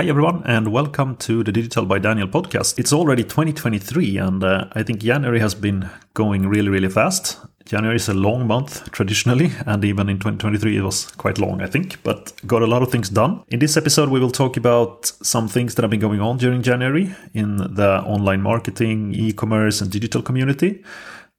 Hi, 0.00 0.06
everyone, 0.06 0.42
and 0.46 0.72
welcome 0.72 1.14
to 1.16 1.44
the 1.44 1.52
Digital 1.52 1.84
by 1.84 1.98
Daniel 1.98 2.26
podcast. 2.26 2.78
It's 2.78 2.90
already 2.90 3.22
2023, 3.22 4.16
and 4.16 4.42
uh, 4.42 4.64
I 4.72 4.82
think 4.82 5.00
January 5.00 5.40
has 5.40 5.54
been 5.54 5.90
going 6.14 6.48
really, 6.48 6.70
really 6.70 6.88
fast. 6.88 7.38
January 7.66 7.96
is 7.96 8.08
a 8.08 8.14
long 8.14 8.46
month 8.46 8.90
traditionally, 8.92 9.52
and 9.66 9.84
even 9.84 10.08
in 10.08 10.16
2023 10.16 10.78
it 10.78 10.80
was 10.80 11.04
quite 11.18 11.38
long, 11.38 11.60
I 11.60 11.66
think, 11.66 12.02
but 12.02 12.32
got 12.46 12.62
a 12.62 12.66
lot 12.66 12.80
of 12.82 12.90
things 12.90 13.10
done. 13.10 13.44
In 13.48 13.58
this 13.58 13.76
episode, 13.76 14.08
we 14.08 14.20
will 14.20 14.30
talk 14.30 14.56
about 14.56 15.04
some 15.22 15.48
things 15.48 15.74
that 15.74 15.82
have 15.82 15.90
been 15.90 16.00
going 16.00 16.22
on 16.22 16.38
during 16.38 16.62
January 16.62 17.14
in 17.34 17.58
the 17.58 18.02
online 18.06 18.40
marketing, 18.40 19.12
e 19.12 19.34
commerce, 19.34 19.82
and 19.82 19.90
digital 19.90 20.22
community. 20.22 20.82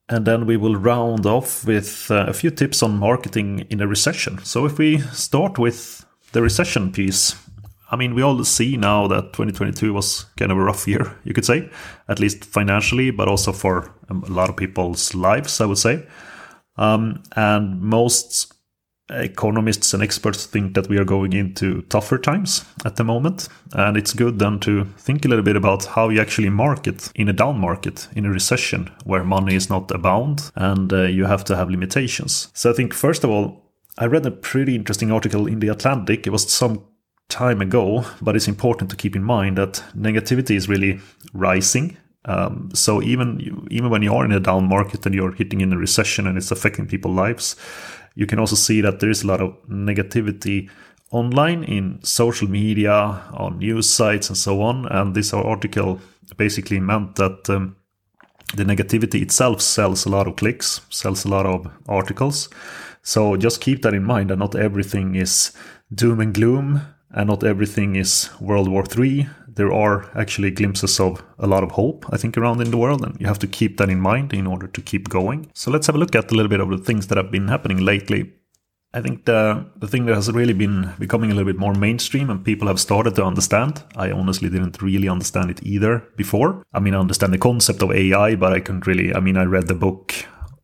And 0.07 0.27
then 0.27 0.45
we 0.45 0.55
will 0.55 0.75
round 0.75 1.25
off 1.25 1.65
with 1.65 2.11
uh, 2.11 2.25
a 2.27 2.33
few 2.33 2.51
tips 2.51 2.83
on 2.83 2.95
marketing 2.95 3.65
in 3.71 3.81
a 3.81 3.87
recession. 3.87 4.37
So, 4.43 4.67
if 4.67 4.77
we 4.77 4.99
start 4.99 5.57
with 5.57 6.05
the 6.33 6.43
recession 6.43 6.91
piece, 6.91 7.35
I 7.91 7.97
mean, 7.97 8.15
we 8.15 8.21
all 8.21 8.43
see 8.45 8.77
now 8.77 9.07
that 9.07 9.33
2022 9.33 9.93
was 9.93 10.25
kind 10.37 10.51
of 10.51 10.57
a 10.57 10.63
rough 10.63 10.87
year, 10.87 11.13
you 11.25 11.33
could 11.33 11.45
say, 11.45 11.69
at 12.07 12.19
least 12.19 12.45
financially, 12.45 13.11
but 13.11 13.27
also 13.27 13.51
for 13.51 13.93
a 14.09 14.13
lot 14.31 14.49
of 14.49 14.55
people's 14.55 15.13
lives, 15.13 15.59
I 15.59 15.65
would 15.65 15.77
say. 15.77 16.07
Um, 16.77 17.21
and 17.35 17.81
most 17.81 18.53
economists 19.09 19.93
and 19.93 20.01
experts 20.01 20.45
think 20.45 20.73
that 20.73 20.87
we 20.87 20.97
are 20.97 21.03
going 21.03 21.33
into 21.33 21.81
tougher 21.83 22.17
times 22.17 22.63
at 22.85 22.95
the 22.95 23.03
moment. 23.03 23.49
And 23.73 23.97
it's 23.97 24.13
good 24.13 24.39
then 24.39 24.59
to 24.61 24.85
think 24.97 25.25
a 25.25 25.27
little 25.27 25.43
bit 25.43 25.57
about 25.57 25.85
how 25.85 26.09
you 26.09 26.21
actually 26.21 26.49
market 26.49 27.11
in 27.15 27.27
a 27.27 27.33
down 27.33 27.59
market, 27.59 28.07
in 28.15 28.25
a 28.25 28.31
recession 28.31 28.89
where 29.03 29.23
money 29.23 29.55
is 29.55 29.69
not 29.69 29.91
abound 29.91 30.51
and 30.55 30.91
uh, 30.93 31.03
you 31.03 31.25
have 31.25 31.43
to 31.45 31.55
have 31.55 31.69
limitations. 31.69 32.49
So 32.53 32.71
I 32.71 32.73
think, 32.73 32.93
first 32.93 33.23
of 33.23 33.29
all, 33.29 33.61
I 33.97 34.05
read 34.05 34.25
a 34.25 34.31
pretty 34.31 34.75
interesting 34.75 35.11
article 35.11 35.47
in 35.47 35.59
The 35.59 35.67
Atlantic. 35.67 36.25
It 36.25 36.29
was 36.29 36.49
some 36.49 36.85
time 37.31 37.61
ago, 37.61 38.05
but 38.21 38.35
it's 38.35 38.47
important 38.47 38.91
to 38.91 38.95
keep 38.95 39.15
in 39.15 39.23
mind 39.23 39.57
that 39.57 39.83
negativity 39.95 40.55
is 40.55 40.69
really 40.69 40.99
rising. 41.33 41.97
Um, 42.25 42.69
so 42.73 43.01
even 43.01 43.67
even 43.71 43.89
when 43.89 44.03
you 44.03 44.13
are 44.13 44.25
in 44.25 44.31
a 44.31 44.39
down 44.39 44.67
market 44.67 45.05
and 45.05 45.15
you're 45.15 45.31
hitting 45.31 45.61
in 45.61 45.73
a 45.73 45.77
recession 45.77 46.27
and 46.27 46.37
it's 46.37 46.51
affecting 46.51 46.87
people's 46.87 47.15
lives, 47.15 47.55
you 48.15 48.27
can 48.27 48.39
also 48.39 48.55
see 48.55 48.81
that 48.81 48.99
there 48.99 49.09
is 49.09 49.23
a 49.23 49.27
lot 49.27 49.41
of 49.41 49.55
negativity 49.67 50.69
online 51.11 51.63
in 51.63 51.99
social 52.03 52.49
media, 52.49 52.93
on 53.33 53.57
news 53.57 53.89
sites, 53.89 54.29
and 54.29 54.37
so 54.37 54.61
on. 54.61 54.85
And 54.87 55.15
this 55.15 55.33
article 55.33 55.99
basically 56.37 56.79
meant 56.79 57.15
that 57.15 57.49
um, 57.49 57.75
the 58.55 58.63
negativity 58.63 59.21
itself 59.21 59.61
sells 59.61 60.05
a 60.05 60.09
lot 60.09 60.27
of 60.27 60.35
clicks, 60.35 60.81
sells 60.89 61.25
a 61.25 61.29
lot 61.29 61.45
of 61.45 61.67
articles. 61.87 62.49
So 63.03 63.35
just 63.35 63.61
keep 63.61 63.81
that 63.81 63.93
in 63.93 64.03
mind 64.03 64.29
that 64.29 64.37
not 64.37 64.55
everything 64.55 65.15
is 65.15 65.53
doom 65.93 66.19
and 66.19 66.33
gloom 66.33 66.81
and 67.13 67.27
not 67.27 67.43
everything 67.43 67.95
is 67.95 68.29
World 68.39 68.67
War 68.67 68.83
III. 68.83 69.27
There 69.47 69.73
are 69.73 70.09
actually 70.17 70.51
glimpses 70.51 70.99
of 70.99 71.23
a 71.37 71.47
lot 71.47 71.63
of 71.63 71.71
hope, 71.71 72.05
I 72.09 72.17
think, 72.17 72.37
around 72.37 72.61
in 72.61 72.71
the 72.71 72.77
world, 72.77 73.03
and 73.03 73.19
you 73.19 73.27
have 73.27 73.39
to 73.39 73.47
keep 73.47 73.77
that 73.77 73.89
in 73.89 73.99
mind 73.99 74.33
in 74.33 74.47
order 74.47 74.67
to 74.67 74.81
keep 74.81 75.09
going. 75.09 75.51
So 75.53 75.71
let's 75.71 75.87
have 75.87 75.95
a 75.95 75.99
look 75.99 76.15
at 76.15 76.31
a 76.31 76.35
little 76.35 76.49
bit 76.49 76.61
of 76.61 76.69
the 76.69 76.77
things 76.77 77.07
that 77.07 77.17
have 77.17 77.31
been 77.31 77.49
happening 77.49 77.79
lately. 77.79 78.31
I 78.93 79.01
think 79.01 79.25
the 79.25 79.65
the 79.77 79.87
thing 79.87 80.05
that 80.05 80.15
has 80.15 80.31
really 80.31 80.53
been 80.53 80.93
becoming 80.99 81.31
a 81.31 81.33
little 81.33 81.51
bit 81.51 81.59
more 81.59 81.73
mainstream 81.73 82.29
and 82.29 82.43
people 82.43 82.67
have 82.67 82.79
started 82.79 83.15
to 83.15 83.25
understand. 83.25 83.83
I 83.95 84.11
honestly 84.11 84.49
didn't 84.49 84.81
really 84.81 85.07
understand 85.07 85.49
it 85.49 85.63
either 85.63 86.03
before. 86.17 86.63
I 86.73 86.79
mean, 86.79 86.93
I 86.93 86.99
understand 86.99 87.33
the 87.33 87.37
concept 87.37 87.81
of 87.81 87.91
AI, 87.91 88.35
but 88.35 88.51
I 88.51 88.59
couldn't 88.59 88.87
really. 88.87 89.15
I 89.15 89.19
mean, 89.21 89.37
I 89.37 89.43
read 89.43 89.67
the 89.67 89.75
book. 89.75 90.13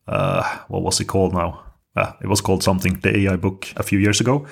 Uh, 0.07 0.43
what 0.67 0.83
was 0.83 0.99
it 0.99 1.05
called 1.05 1.33
now? 1.33 1.63
Uh, 1.95 2.13
it 2.21 2.27
was 2.27 2.41
called 2.41 2.63
something, 2.63 2.99
the 2.99 3.17
AI 3.17 3.37
book, 3.37 3.67
a 3.75 3.83
few 3.83 3.99
years 3.99 4.21
ago, 4.21 4.45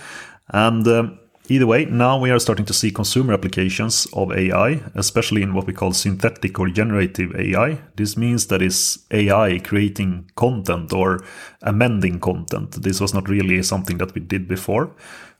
and. 0.50 0.88
Um, 0.88 1.20
Either 1.48 1.68
way, 1.68 1.86
now 1.86 2.18
we 2.18 2.32
are 2.32 2.40
starting 2.40 2.66
to 2.66 2.74
see 2.74 2.90
consumer 2.90 3.34
applications 3.34 4.08
of 4.14 4.32
AI, 4.32 4.82
especially 4.96 5.44
in 5.44 5.54
what 5.54 5.68
we 5.68 5.74
call 5.74 5.92
synthetic 5.94 6.60
or 6.60 6.70
generative 6.70 7.36
AI. 7.36 7.78
This 7.96 8.18
means 8.18 8.48
that 8.48 8.64
is 8.64 9.06
AI 9.12 9.60
creating 9.60 10.32
content 10.36 10.92
or 10.92 11.24
amending 11.62 12.20
content. 12.20 12.82
This 12.82 13.00
was 13.00 13.14
not 13.14 13.30
really 13.30 13.62
something 13.62 14.00
that 14.00 14.16
we 14.16 14.22
did 14.22 14.48
before. 14.48 14.96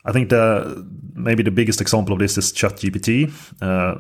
I 0.06 0.12
think 0.12 0.30
the 0.30 0.86
maybe 1.16 1.42
the 1.42 1.52
biggest 1.52 1.82
example 1.82 2.14
of 2.14 2.20
this 2.20 2.38
is 2.38 2.54
ChatGPT, 2.54 3.32
uh, 3.62 3.96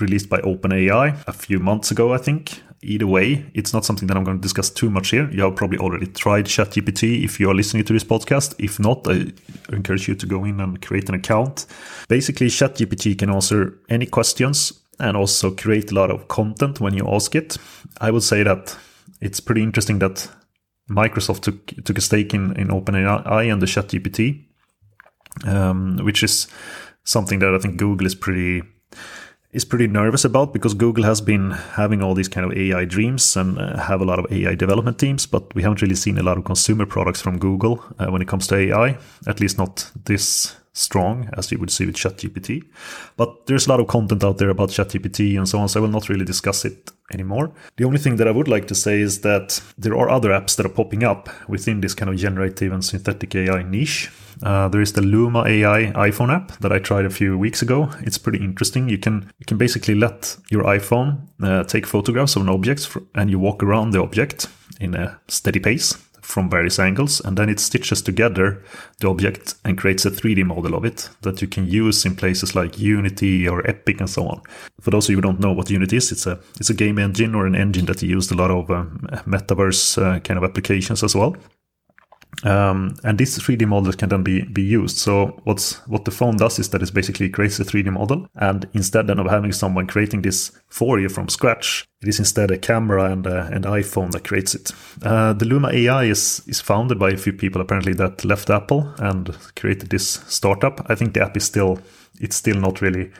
released 0.00 0.28
by 0.28 0.40
OpenAI 0.42 1.16
a 1.26 1.32
few 1.32 1.58
months 1.58 1.90
ago, 1.90 2.12
I 2.12 2.18
think 2.18 2.62
either 2.82 3.06
way, 3.06 3.50
it's 3.54 3.72
not 3.72 3.84
something 3.84 4.08
that 4.08 4.16
I'm 4.16 4.24
going 4.24 4.38
to 4.38 4.42
discuss 4.42 4.70
too 4.70 4.90
much 4.90 5.10
here. 5.10 5.30
You 5.30 5.42
have 5.42 5.56
probably 5.56 5.78
already 5.78 6.06
tried 6.06 6.46
ChatGPT 6.46 7.24
if 7.24 7.38
you 7.38 7.50
are 7.50 7.54
listening 7.54 7.84
to 7.84 7.92
this 7.92 8.04
podcast. 8.04 8.54
If 8.58 8.78
not, 8.80 9.06
I 9.06 9.32
encourage 9.74 10.08
you 10.08 10.14
to 10.14 10.26
go 10.26 10.44
in 10.44 10.60
and 10.60 10.80
create 10.80 11.08
an 11.08 11.14
account. 11.14 11.66
Basically, 12.08 12.46
ChatGPT 12.46 13.18
can 13.18 13.30
answer 13.30 13.78
any 13.88 14.06
questions 14.06 14.72
and 14.98 15.16
also 15.16 15.50
create 15.50 15.90
a 15.90 15.94
lot 15.94 16.10
of 16.10 16.28
content 16.28 16.80
when 16.80 16.94
you 16.94 17.06
ask 17.08 17.34
it. 17.34 17.56
I 18.00 18.10
would 18.10 18.22
say 18.22 18.42
that 18.42 18.76
it's 19.20 19.40
pretty 19.40 19.62
interesting 19.62 19.98
that 19.98 20.28
Microsoft 20.90 21.42
took 21.42 21.66
took 21.84 21.98
a 21.98 22.00
stake 22.00 22.34
in, 22.34 22.56
in 22.58 22.68
OpenAI 22.68 23.52
and 23.52 23.62
the 23.62 23.66
ChatGPT, 23.66 24.46
um, 25.46 25.98
which 26.02 26.22
is 26.22 26.48
something 27.04 27.38
that 27.40 27.54
I 27.54 27.58
think 27.58 27.76
Google 27.76 28.06
is 28.06 28.14
pretty 28.14 28.62
is 29.52 29.64
pretty 29.64 29.86
nervous 29.86 30.24
about 30.24 30.52
because 30.52 30.74
Google 30.74 31.04
has 31.04 31.20
been 31.20 31.50
having 31.50 32.02
all 32.02 32.14
these 32.14 32.28
kind 32.28 32.50
of 32.50 32.56
AI 32.56 32.84
dreams 32.84 33.36
and 33.36 33.58
uh, 33.58 33.78
have 33.78 34.00
a 34.00 34.04
lot 34.04 34.18
of 34.18 34.30
AI 34.32 34.54
development 34.54 34.98
teams, 34.98 35.26
but 35.26 35.52
we 35.54 35.62
haven't 35.62 35.82
really 35.82 35.96
seen 35.96 36.18
a 36.18 36.22
lot 36.22 36.38
of 36.38 36.44
consumer 36.44 36.86
products 36.86 37.20
from 37.20 37.38
Google 37.38 37.82
uh, 37.98 38.06
when 38.06 38.22
it 38.22 38.28
comes 38.28 38.46
to 38.48 38.56
AI, 38.56 38.96
at 39.26 39.40
least 39.40 39.58
not 39.58 39.90
this 40.04 40.56
strong 40.72 41.28
as 41.36 41.50
you 41.50 41.58
would 41.58 41.70
see 41.70 41.84
with 41.84 41.96
ChatGPT. 41.96 42.64
But 43.16 43.46
there's 43.46 43.66
a 43.66 43.70
lot 43.70 43.80
of 43.80 43.88
content 43.88 44.22
out 44.22 44.38
there 44.38 44.50
about 44.50 44.70
ChatGPT 44.70 45.36
and 45.36 45.48
so 45.48 45.58
on, 45.58 45.68
so 45.68 45.80
I 45.80 45.82
will 45.82 45.90
not 45.90 46.08
really 46.08 46.24
discuss 46.24 46.64
it 46.64 46.92
anymore. 47.12 47.52
The 47.76 47.84
only 47.84 47.98
thing 47.98 48.16
that 48.16 48.28
I 48.28 48.30
would 48.30 48.48
like 48.48 48.68
to 48.68 48.74
say 48.74 49.00
is 49.00 49.22
that 49.22 49.60
there 49.76 49.96
are 49.96 50.08
other 50.08 50.30
apps 50.30 50.56
that 50.56 50.66
are 50.66 50.70
popping 50.70 51.02
up 51.02 51.28
within 51.48 51.80
this 51.80 51.94
kind 51.94 52.08
of 52.08 52.16
generative 52.16 52.72
and 52.72 52.84
synthetic 52.84 53.34
AI 53.34 53.62
niche. 53.62 54.10
Uh, 54.42 54.68
there 54.68 54.80
is 54.80 54.92
the 54.92 55.02
Luma 55.02 55.44
AI 55.46 55.92
iPhone 55.94 56.34
app 56.34 56.52
that 56.60 56.72
I 56.72 56.78
tried 56.78 57.04
a 57.04 57.10
few 57.10 57.36
weeks 57.36 57.62
ago. 57.62 57.90
It's 58.00 58.18
pretty 58.18 58.42
interesting. 58.42 58.88
You 58.88 58.98
can 58.98 59.30
you 59.38 59.46
can 59.46 59.58
basically 59.58 59.94
let 59.94 60.36
your 60.50 60.64
iPhone 60.64 61.28
uh, 61.42 61.64
take 61.64 61.86
photographs 61.86 62.36
of 62.36 62.42
an 62.42 62.48
object 62.48 62.96
and 63.14 63.30
you 63.30 63.38
walk 63.38 63.62
around 63.62 63.90
the 63.90 64.00
object 64.00 64.48
in 64.80 64.94
a 64.94 65.20
steady 65.28 65.60
pace 65.60 65.96
from 66.22 66.48
various 66.48 66.78
angles 66.78 67.20
and 67.20 67.36
then 67.36 67.48
it 67.48 67.58
stitches 67.58 68.00
together 68.00 68.62
the 69.00 69.08
object 69.08 69.54
and 69.64 69.76
creates 69.76 70.06
a 70.06 70.10
3D 70.10 70.44
model 70.44 70.74
of 70.74 70.84
it 70.84 71.08
that 71.22 71.42
you 71.42 71.48
can 71.48 71.66
use 71.66 72.06
in 72.06 72.14
places 72.14 72.54
like 72.54 72.78
Unity 72.78 73.48
or 73.48 73.68
Epic 73.68 74.00
and 74.00 74.08
so 74.08 74.26
on. 74.28 74.40
For 74.80 74.90
those 74.90 75.06
of 75.06 75.10
you 75.10 75.16
who 75.16 75.22
don't 75.22 75.40
know 75.40 75.52
what 75.52 75.70
Unity 75.70 75.96
is, 75.96 76.12
it's 76.12 76.26
a 76.26 76.38
it's 76.58 76.70
a 76.70 76.74
game 76.74 76.98
engine 76.98 77.34
or 77.34 77.46
an 77.46 77.56
engine 77.56 77.86
that 77.86 78.02
used 78.02 78.32
a 78.32 78.36
lot 78.36 78.50
of 78.50 78.70
um, 78.70 79.06
metaverse 79.26 79.98
uh, 80.00 80.20
kind 80.20 80.38
of 80.38 80.44
applications 80.44 81.02
as 81.02 81.14
well. 81.14 81.36
Um, 82.42 82.96
and 83.04 83.18
these 83.18 83.38
3D 83.38 83.66
models 83.66 83.96
can 83.96 84.08
then 84.08 84.22
be, 84.22 84.42
be 84.42 84.62
used. 84.62 84.96
So 84.96 85.40
what's 85.44 85.74
what 85.86 86.04
the 86.04 86.10
phone 86.10 86.36
does 86.36 86.58
is 86.58 86.70
that 86.70 86.82
it 86.82 86.94
basically 86.94 87.28
creates 87.28 87.60
a 87.60 87.64
3D 87.64 87.92
model, 87.92 88.26
and 88.34 88.68
instead 88.72 89.06
then 89.06 89.18
of 89.18 89.26
having 89.26 89.52
someone 89.52 89.86
creating 89.86 90.22
this 90.22 90.52
for 90.68 90.98
you 90.98 91.08
from 91.08 91.28
scratch, 91.28 91.86
it 92.00 92.08
is 92.08 92.18
instead 92.18 92.50
a 92.50 92.58
camera 92.58 93.12
and 93.12 93.26
uh, 93.26 93.48
an 93.52 93.62
iPhone 93.62 94.10
that 94.12 94.24
creates 94.24 94.54
it. 94.54 94.72
Uh, 95.02 95.32
the 95.32 95.44
Luma 95.44 95.68
AI 95.70 96.04
is 96.04 96.42
is 96.46 96.60
founded 96.60 96.98
by 96.98 97.10
a 97.10 97.16
few 97.16 97.32
people 97.32 97.60
apparently 97.60 97.92
that 97.94 98.24
left 98.24 98.48
Apple 98.48 98.94
and 98.98 99.36
created 99.56 99.90
this 99.90 100.08
startup. 100.26 100.86
I 100.88 100.94
think 100.94 101.14
the 101.14 101.22
app 101.22 101.36
is 101.36 101.44
still 101.44 101.78
it's 102.20 102.36
still 102.36 102.56
not 102.56 102.80
really 102.80 103.10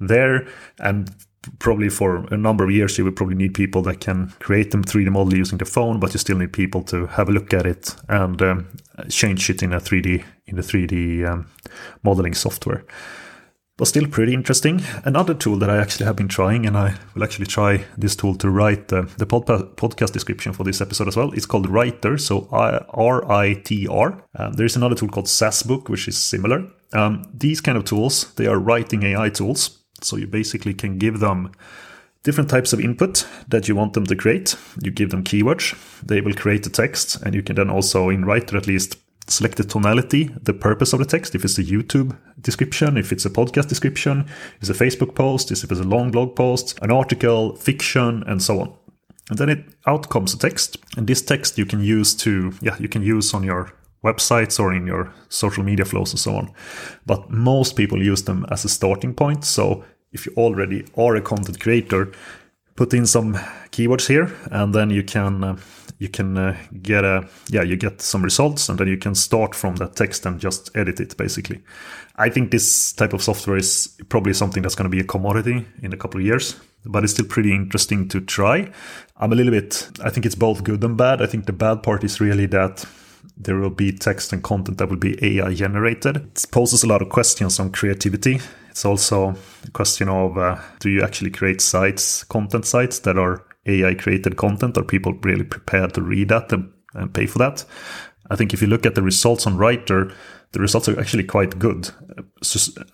there, 0.00 0.46
and 0.78 1.10
probably 1.58 1.88
for 1.88 2.26
a 2.32 2.36
number 2.36 2.64
of 2.64 2.70
years 2.70 2.98
you 2.98 3.04
will 3.04 3.12
probably 3.12 3.36
need 3.36 3.54
people 3.54 3.82
that 3.82 4.00
can 4.00 4.32
create 4.40 4.70
them 4.70 4.84
3D 4.84 5.10
model 5.10 5.36
using 5.36 5.58
the 5.58 5.64
phone, 5.64 6.00
but 6.00 6.12
you 6.12 6.18
still 6.18 6.38
need 6.38 6.52
people 6.52 6.82
to 6.84 7.06
have 7.06 7.28
a 7.28 7.32
look 7.32 7.52
at 7.54 7.66
it 7.66 7.94
and 8.08 8.40
um, 8.42 8.68
change 9.08 9.48
it 9.50 9.62
in 9.62 9.72
a 9.72 9.80
3D 9.80 10.24
in 10.46 10.56
the 10.56 10.62
3D 10.62 11.26
um, 11.26 11.46
modeling 12.02 12.34
software. 12.34 12.84
But 13.76 13.86
still 13.86 14.08
pretty 14.08 14.34
interesting. 14.34 14.82
Another 15.04 15.34
tool 15.34 15.56
that 15.58 15.70
I 15.70 15.76
actually 15.76 16.06
have 16.06 16.16
been 16.16 16.26
trying, 16.26 16.66
and 16.66 16.76
I 16.76 16.96
will 17.14 17.22
actually 17.22 17.46
try 17.46 17.84
this 17.96 18.16
tool 18.16 18.34
to 18.38 18.50
write 18.50 18.88
the, 18.88 19.02
the 19.18 19.24
pod, 19.24 19.46
podcast 19.76 20.12
description 20.12 20.52
for 20.52 20.64
this 20.64 20.80
episode 20.80 21.06
as 21.06 21.16
well. 21.16 21.30
It's 21.32 21.46
called 21.46 21.68
Rytr, 21.68 22.20
so 22.20 22.48
I 22.52 23.54
T 23.54 23.86
R. 23.86 24.24
Um, 24.34 24.54
there 24.54 24.66
is 24.66 24.74
another 24.74 24.96
tool 24.96 25.08
called 25.08 25.26
SassBook, 25.26 25.88
which 25.88 26.08
is 26.08 26.18
similar. 26.18 26.66
Um, 26.92 27.30
these 27.32 27.60
kind 27.60 27.78
of 27.78 27.84
tools, 27.84 28.34
they 28.34 28.48
are 28.48 28.58
writing 28.58 29.04
AI 29.04 29.28
tools 29.28 29.78
so 30.02 30.16
you 30.16 30.26
basically 30.26 30.74
can 30.74 30.98
give 30.98 31.20
them 31.20 31.52
different 32.22 32.50
types 32.50 32.72
of 32.72 32.80
input 32.80 33.26
that 33.48 33.68
you 33.68 33.76
want 33.76 33.92
them 33.92 34.04
to 34.04 34.16
create. 34.16 34.56
You 34.82 34.90
give 34.90 35.10
them 35.10 35.24
keywords, 35.24 35.76
they 36.02 36.20
will 36.20 36.34
create 36.34 36.62
the 36.62 36.70
text, 36.70 37.16
and 37.22 37.34
you 37.34 37.42
can 37.42 37.56
then 37.56 37.70
also, 37.70 38.08
in 38.08 38.24
Rytr 38.24 38.56
at 38.56 38.66
least, 38.66 38.96
select 39.30 39.56
the 39.56 39.64
tonality, 39.64 40.30
the 40.42 40.54
purpose 40.54 40.92
of 40.92 40.98
the 40.98 41.04
text. 41.04 41.34
If 41.34 41.44
it's 41.44 41.58
a 41.58 41.64
YouTube 41.64 42.16
description, 42.40 42.96
if 42.96 43.12
it's 43.12 43.26
a 43.26 43.30
podcast 43.30 43.68
description, 43.68 44.24
if 44.60 44.68
it's 44.68 44.70
a 44.70 44.84
Facebook 44.84 45.14
post, 45.14 45.50
if 45.50 45.70
it's 45.70 45.80
a 45.80 45.84
long 45.84 46.10
blog 46.10 46.34
post, 46.34 46.78
an 46.82 46.90
article, 46.90 47.54
fiction, 47.56 48.24
and 48.26 48.42
so 48.42 48.60
on. 48.60 48.74
And 49.30 49.38
then 49.38 49.50
it 49.50 49.64
out 49.86 50.08
comes 50.08 50.32
a 50.32 50.38
text, 50.38 50.78
and 50.96 51.06
this 51.06 51.20
text 51.20 51.58
you 51.58 51.66
can 51.66 51.80
use 51.80 52.14
to 52.16 52.52
yeah 52.62 52.76
you 52.78 52.88
can 52.88 53.02
use 53.02 53.34
on 53.34 53.44
your 53.44 53.72
websites 54.04 54.60
or 54.60 54.72
in 54.72 54.86
your 54.86 55.12
social 55.28 55.64
media 55.64 55.84
flows 55.84 56.12
and 56.12 56.20
so 56.20 56.34
on. 56.36 56.52
But 57.06 57.30
most 57.30 57.76
people 57.76 58.02
use 58.02 58.24
them 58.24 58.46
as 58.50 58.64
a 58.64 58.68
starting 58.68 59.14
point. 59.14 59.44
So 59.44 59.84
if 60.12 60.26
you 60.26 60.32
already 60.36 60.84
are 60.96 61.16
a 61.16 61.20
content 61.20 61.60
creator, 61.60 62.12
put 62.78 62.94
in 62.94 63.06
some 63.06 63.34
keywords 63.72 64.06
here, 64.06 64.32
and 64.52 64.72
then 64.72 64.90
you 64.90 65.02
can 65.02 65.44
uh, 65.44 65.56
you 65.98 66.08
can 66.08 66.38
uh, 66.38 66.56
get 66.80 67.04
a 67.04 67.28
yeah 67.48 67.62
you 67.62 67.76
get 67.76 68.00
some 68.00 68.22
results, 68.22 68.68
and 68.68 68.78
then 68.78 68.88
you 68.88 68.96
can 68.96 69.14
start 69.14 69.54
from 69.54 69.76
that 69.76 69.96
text 69.96 70.26
and 70.26 70.40
just 70.40 70.70
edit 70.76 71.00
it 71.00 71.16
basically. 71.16 71.60
I 72.16 72.30
think 72.30 72.50
this 72.50 72.92
type 72.92 73.12
of 73.12 73.22
software 73.22 73.56
is 73.56 73.96
probably 74.08 74.32
something 74.32 74.62
that's 74.62 74.74
going 74.74 74.90
to 74.90 74.96
be 74.96 75.00
a 75.00 75.04
commodity 75.04 75.66
in 75.82 75.92
a 75.92 75.96
couple 75.96 76.20
of 76.20 76.26
years, 76.26 76.56
but 76.84 77.04
it's 77.04 77.12
still 77.12 77.26
pretty 77.26 77.52
interesting 77.52 78.08
to 78.08 78.20
try. 78.20 78.70
I'm 79.16 79.32
a 79.32 79.36
little 79.36 79.52
bit 79.52 79.90
I 80.04 80.10
think 80.10 80.24
it's 80.24 80.36
both 80.36 80.62
good 80.62 80.84
and 80.84 80.96
bad. 80.96 81.20
I 81.20 81.26
think 81.26 81.46
the 81.46 81.52
bad 81.52 81.82
part 81.82 82.04
is 82.04 82.20
really 82.20 82.46
that 82.46 82.84
there 83.36 83.56
will 83.56 83.70
be 83.70 83.92
text 83.92 84.32
and 84.32 84.42
content 84.42 84.78
that 84.78 84.88
will 84.88 84.96
be 84.96 85.18
AI 85.22 85.54
generated. 85.54 86.16
It 86.16 86.46
poses 86.50 86.82
a 86.82 86.86
lot 86.86 87.02
of 87.02 87.08
questions 87.08 87.60
on 87.60 87.72
creativity. 87.72 88.40
It's 88.70 88.84
also 88.84 89.34
a 89.66 89.70
question 89.72 90.08
of 90.08 90.38
uh, 90.38 90.58
do 90.80 90.88
you 90.88 91.02
actually 91.02 91.30
create 91.30 91.60
sites, 91.60 92.24
content 92.24 92.64
sites 92.64 93.00
that 93.00 93.18
are 93.18 93.44
AI 93.66 93.94
created 93.94 94.36
content? 94.36 94.78
Are 94.78 94.84
people 94.84 95.14
really 95.22 95.44
prepared 95.44 95.94
to 95.94 96.02
read 96.02 96.28
that 96.28 96.52
and, 96.52 96.72
and 96.94 97.12
pay 97.12 97.26
for 97.26 97.38
that? 97.38 97.64
I 98.30 98.36
think 98.36 98.52
if 98.52 98.60
you 98.60 98.68
look 98.68 98.86
at 98.86 98.94
the 98.94 99.02
results 99.02 99.46
on 99.46 99.56
Rytr, 99.56 100.12
the 100.52 100.60
results 100.60 100.88
are 100.88 100.98
actually 100.98 101.24
quite 101.24 101.58
good. 101.58 101.90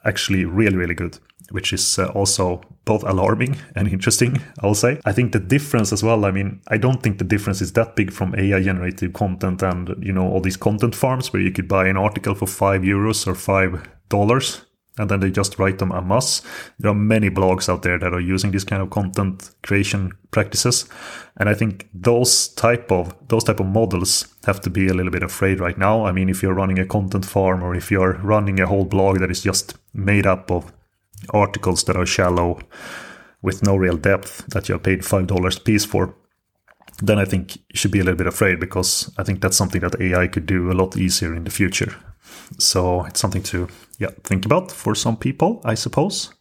Actually, 0.04 0.44
really, 0.44 0.76
really 0.76 0.94
good 0.94 1.18
which 1.50 1.72
is 1.72 1.98
uh, 1.98 2.06
also 2.08 2.60
both 2.84 3.02
alarming 3.04 3.56
and 3.74 3.88
interesting, 3.88 4.40
I'll 4.60 4.74
say. 4.74 5.00
I 5.04 5.12
think 5.12 5.32
the 5.32 5.38
difference 5.38 5.92
as 5.92 6.02
well, 6.02 6.24
I 6.24 6.30
mean, 6.30 6.60
I 6.68 6.78
don't 6.78 7.02
think 7.02 7.18
the 7.18 7.24
difference 7.24 7.60
is 7.60 7.72
that 7.72 7.96
big 7.96 8.12
from 8.12 8.34
AI 8.34 8.62
generated 8.62 9.12
content 9.12 9.62
and, 9.62 9.94
you 10.00 10.12
know, 10.12 10.28
all 10.28 10.40
these 10.40 10.56
content 10.56 10.94
farms 10.94 11.32
where 11.32 11.42
you 11.42 11.50
could 11.50 11.68
buy 11.68 11.86
an 11.86 11.96
article 11.96 12.34
for 12.34 12.46
five 12.46 12.82
euros 12.82 13.26
or 13.26 13.34
five 13.34 13.88
dollars 14.08 14.64
and 14.98 15.10
then 15.10 15.20
they 15.20 15.30
just 15.30 15.58
write 15.58 15.78
them 15.78 15.90
a 15.90 16.00
mass. 16.00 16.42
There 16.78 16.90
are 16.90 16.94
many 16.94 17.28
blogs 17.28 17.68
out 17.68 17.82
there 17.82 17.98
that 17.98 18.14
are 18.14 18.20
using 18.20 18.52
this 18.52 18.64
kind 18.64 18.82
of 18.82 18.90
content 18.90 19.50
creation 19.62 20.12
practices, 20.30 20.88
and 21.36 21.48
I 21.48 21.54
think 21.54 21.88
those 21.92 22.48
type 22.48 22.92
of 22.92 23.14
those 23.28 23.44
type 23.44 23.60
of 23.60 23.66
models 23.66 24.28
have 24.46 24.60
to 24.62 24.70
be 24.70 24.88
a 24.88 24.94
little 24.94 25.12
bit 25.12 25.22
afraid 25.22 25.60
right 25.60 25.78
now. 25.78 26.06
I 26.06 26.12
mean, 26.12 26.28
if 26.28 26.42
you're 26.42 26.54
running 26.54 26.78
a 26.78 26.86
content 26.86 27.24
farm 27.24 27.62
or 27.62 27.74
if 27.74 27.90
you're 27.90 28.18
running 28.18 28.60
a 28.60 28.66
whole 28.66 28.84
blog 28.84 29.18
that 29.18 29.30
is 29.30 29.42
just 29.42 29.76
made 29.92 30.26
up 30.26 30.50
of 30.50 30.72
articles 31.32 31.84
that 31.84 31.96
are 31.96 32.06
shallow 32.06 32.60
with 33.42 33.62
no 33.62 33.76
real 33.76 33.96
depth 33.96 34.46
that 34.48 34.68
you 34.68 34.74
are 34.74 34.78
paid 34.80 35.04
five 35.04 35.26
dollars 35.26 35.58
piece 35.58 35.84
for, 35.84 36.14
then 37.02 37.18
I 37.18 37.24
think 37.24 37.56
you 37.56 37.74
should 37.74 37.90
be 37.90 38.00
a 38.00 38.04
little 38.04 38.18
bit 38.18 38.26
afraid 38.26 38.60
because 38.60 39.12
I 39.18 39.24
think 39.24 39.40
that's 39.40 39.56
something 39.56 39.80
that 39.80 40.00
AI 40.00 40.28
could 40.28 40.46
do 40.46 40.70
a 40.70 40.74
lot 40.74 40.96
easier 40.96 41.34
in 41.34 41.44
the 41.44 41.50
future. 41.50 41.94
So 42.58 43.04
it's 43.04 43.20
something 43.20 43.42
to 43.44 43.68
yeah 43.98 44.10
think 44.24 44.44
about 44.44 44.70
for 44.70 44.94
some 44.94 45.16
people, 45.16 45.60
I 45.64 45.74
suppose. 45.74 46.34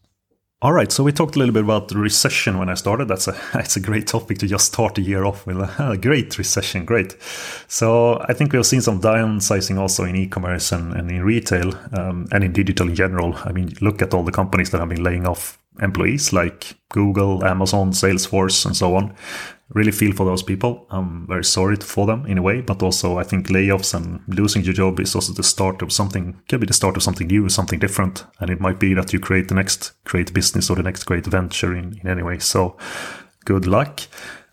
All 0.64 0.72
right, 0.72 0.90
so 0.90 1.04
we 1.04 1.12
talked 1.12 1.36
a 1.36 1.40
little 1.40 1.54
bit 1.54 1.66
about 1.66 1.90
the 1.90 1.98
recession 1.98 2.58
when 2.58 2.70
I 2.70 2.76
started. 2.76 3.10
That's 3.10 3.28
a 3.28 3.36
it's 3.56 3.76
a 3.76 3.82
great 3.82 4.08
topic 4.08 4.38
to 4.38 4.48
just 4.48 4.68
start 4.68 4.96
the 4.96 5.02
year 5.02 5.26
off 5.26 5.46
with. 5.46 5.58
A 5.80 5.98
great 5.98 6.38
recession, 6.38 6.86
great. 6.86 7.18
So 7.68 8.24
I 8.30 8.34
think 8.34 8.54
we 8.54 8.58
have 8.58 8.66
seen 8.66 8.80
some 8.80 9.02
downsizing 9.02 9.78
also 9.78 10.06
in 10.06 10.16
e-commerce 10.16 10.72
and, 10.72 10.94
and 10.94 11.12
in 11.12 11.22
retail 11.22 11.74
um, 11.92 12.28
and 12.32 12.46
in 12.46 12.54
digital 12.54 12.88
in 12.88 12.96
general. 12.96 13.34
I 13.44 13.52
mean, 13.52 13.74
look 13.82 14.02
at 14.02 14.14
all 14.14 14.24
the 14.24 14.32
companies 14.32 14.70
that 14.70 14.80
have 14.80 14.88
been 14.88 15.04
laying 15.04 15.28
off 15.28 15.60
employees 15.82 16.32
like 16.32 16.76
Google, 16.90 17.44
Amazon, 17.44 17.92
Salesforce, 17.92 18.66
and 18.66 18.78
so 18.78 18.96
on 18.96 19.14
really 19.74 19.92
feel 19.92 20.14
for 20.14 20.26
those 20.26 20.44
people. 20.44 20.86
I'm 20.90 21.28
very 21.28 21.44
sorry 21.44 21.76
for 21.78 22.06
them 22.06 22.26
in 22.26 22.38
a 22.38 22.42
way, 22.42 22.62
but 22.62 22.84
also 22.84 23.18
I 23.18 23.24
think 23.24 23.48
layoffs 23.48 23.94
and 23.94 24.22
losing 24.28 24.64
your 24.64 24.74
job 24.74 25.00
is 25.00 25.16
also 25.16 25.34
the 25.34 25.44
start 25.44 25.82
of 25.82 25.92
something, 25.92 26.40
can 26.48 26.60
be 26.60 26.66
the 26.66 26.74
start 26.74 26.96
of 26.96 27.04
something 27.04 27.28
new, 27.28 27.50
something 27.50 27.80
different. 27.80 28.26
And 28.40 28.50
it 28.50 28.60
might 28.60 28.80
be 28.80 28.94
that 28.94 29.14
you 29.14 29.20
create 29.20 29.48
the 29.48 29.56
next 29.56 29.94
great 30.04 30.34
business 30.34 30.70
or 30.70 30.76
the 30.76 30.84
next 30.84 31.04
great 31.04 31.26
venture 31.26 31.76
in, 31.76 32.00
in 32.00 32.08
any 32.08 32.24
way. 32.24 32.40
So 32.40 32.78
good 33.46 33.66
luck. 33.66 34.02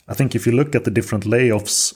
I 0.09 0.15
think 0.15 0.35
if 0.35 0.47
you 0.47 0.53
look 0.53 0.75
at 0.75 0.85
the 0.85 0.91
different 0.91 1.25
layoffs 1.25 1.95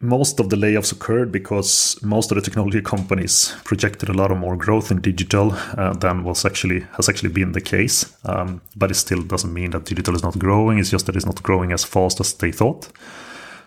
most 0.00 0.40
of 0.40 0.50
the 0.50 0.56
layoffs 0.56 0.92
occurred 0.92 1.32
because 1.32 2.00
most 2.02 2.30
of 2.30 2.34
the 2.34 2.42
technology 2.42 2.82
companies 2.82 3.54
projected 3.64 4.08
a 4.08 4.12
lot 4.12 4.30
of 4.30 4.38
more 4.38 4.56
growth 4.56 4.90
in 4.90 5.00
digital 5.00 5.52
uh, 5.78 5.94
than 5.94 6.24
was 6.24 6.44
actually 6.44 6.80
has 6.96 7.08
actually 7.08 7.30
been 7.30 7.52
the 7.52 7.60
case. 7.60 8.14
Um, 8.24 8.60
but 8.76 8.90
it 8.90 8.94
still 8.94 9.22
doesn't 9.22 9.52
mean 9.52 9.70
that 9.70 9.84
digital 9.84 10.14
is 10.14 10.22
not 10.22 10.38
growing. 10.38 10.78
It's 10.78 10.90
just 10.90 11.06
that 11.06 11.16
it's 11.16 11.26
not 11.26 11.42
growing 11.42 11.72
as 11.72 11.84
fast 11.84 12.20
as 12.20 12.34
they 12.34 12.52
thought. 12.52 12.88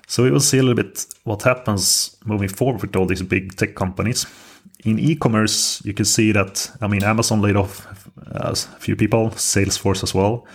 So 0.07 0.23
we 0.23 0.31
will 0.31 0.39
see 0.39 0.57
a 0.57 0.63
little 0.63 0.81
bit 0.83 1.05
what 1.23 1.43
happens 1.43 2.15
moving 2.25 2.49
forward 2.49 2.81
with 2.81 2.95
all 2.95 3.05
these 3.05 3.23
big 3.23 3.55
tech 3.55 3.75
companies. 3.75 4.25
In 4.85 4.99
e-commerce, 4.99 5.81
you 5.83 5.93
can 5.93 6.05
see 6.05 6.31
that 6.33 6.69
I 6.81 6.87
mean 6.87 7.03
Amazon 7.03 7.41
laid 7.41 7.55
off 7.55 7.87
uh, 8.31 8.51
a 8.51 8.55
few 8.55 8.95
people, 8.95 9.31
Salesforce 9.31 10.03
as 10.03 10.13
well. 10.13 10.45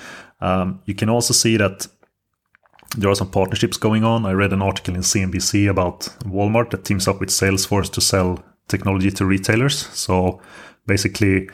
Um, 0.41 0.81
you 0.87 0.95
can 0.95 1.09
also 1.09 1.35
see 1.35 1.57
that 1.57 1.87
there 2.97 3.11
are 3.11 3.15
some 3.15 3.31
partnerships 3.31 3.77
going 3.77 4.05
on. 4.05 4.27
I 4.27 4.33
read 4.33 4.53
an 4.53 4.63
article 4.63 4.95
in 4.95 5.01
CNBC 5.01 5.69
about 5.69 6.01
Walmart 6.25 6.71
that 6.71 6.85
teams 6.85 7.09
up 7.09 7.21
with 7.21 7.31
Salesforce 7.31 7.91
to 7.93 8.01
sell 8.01 8.43
technology 8.69 9.11
to 9.13 9.25
retailers. 9.25 9.87
So 9.89 10.41
basically, 10.87 11.49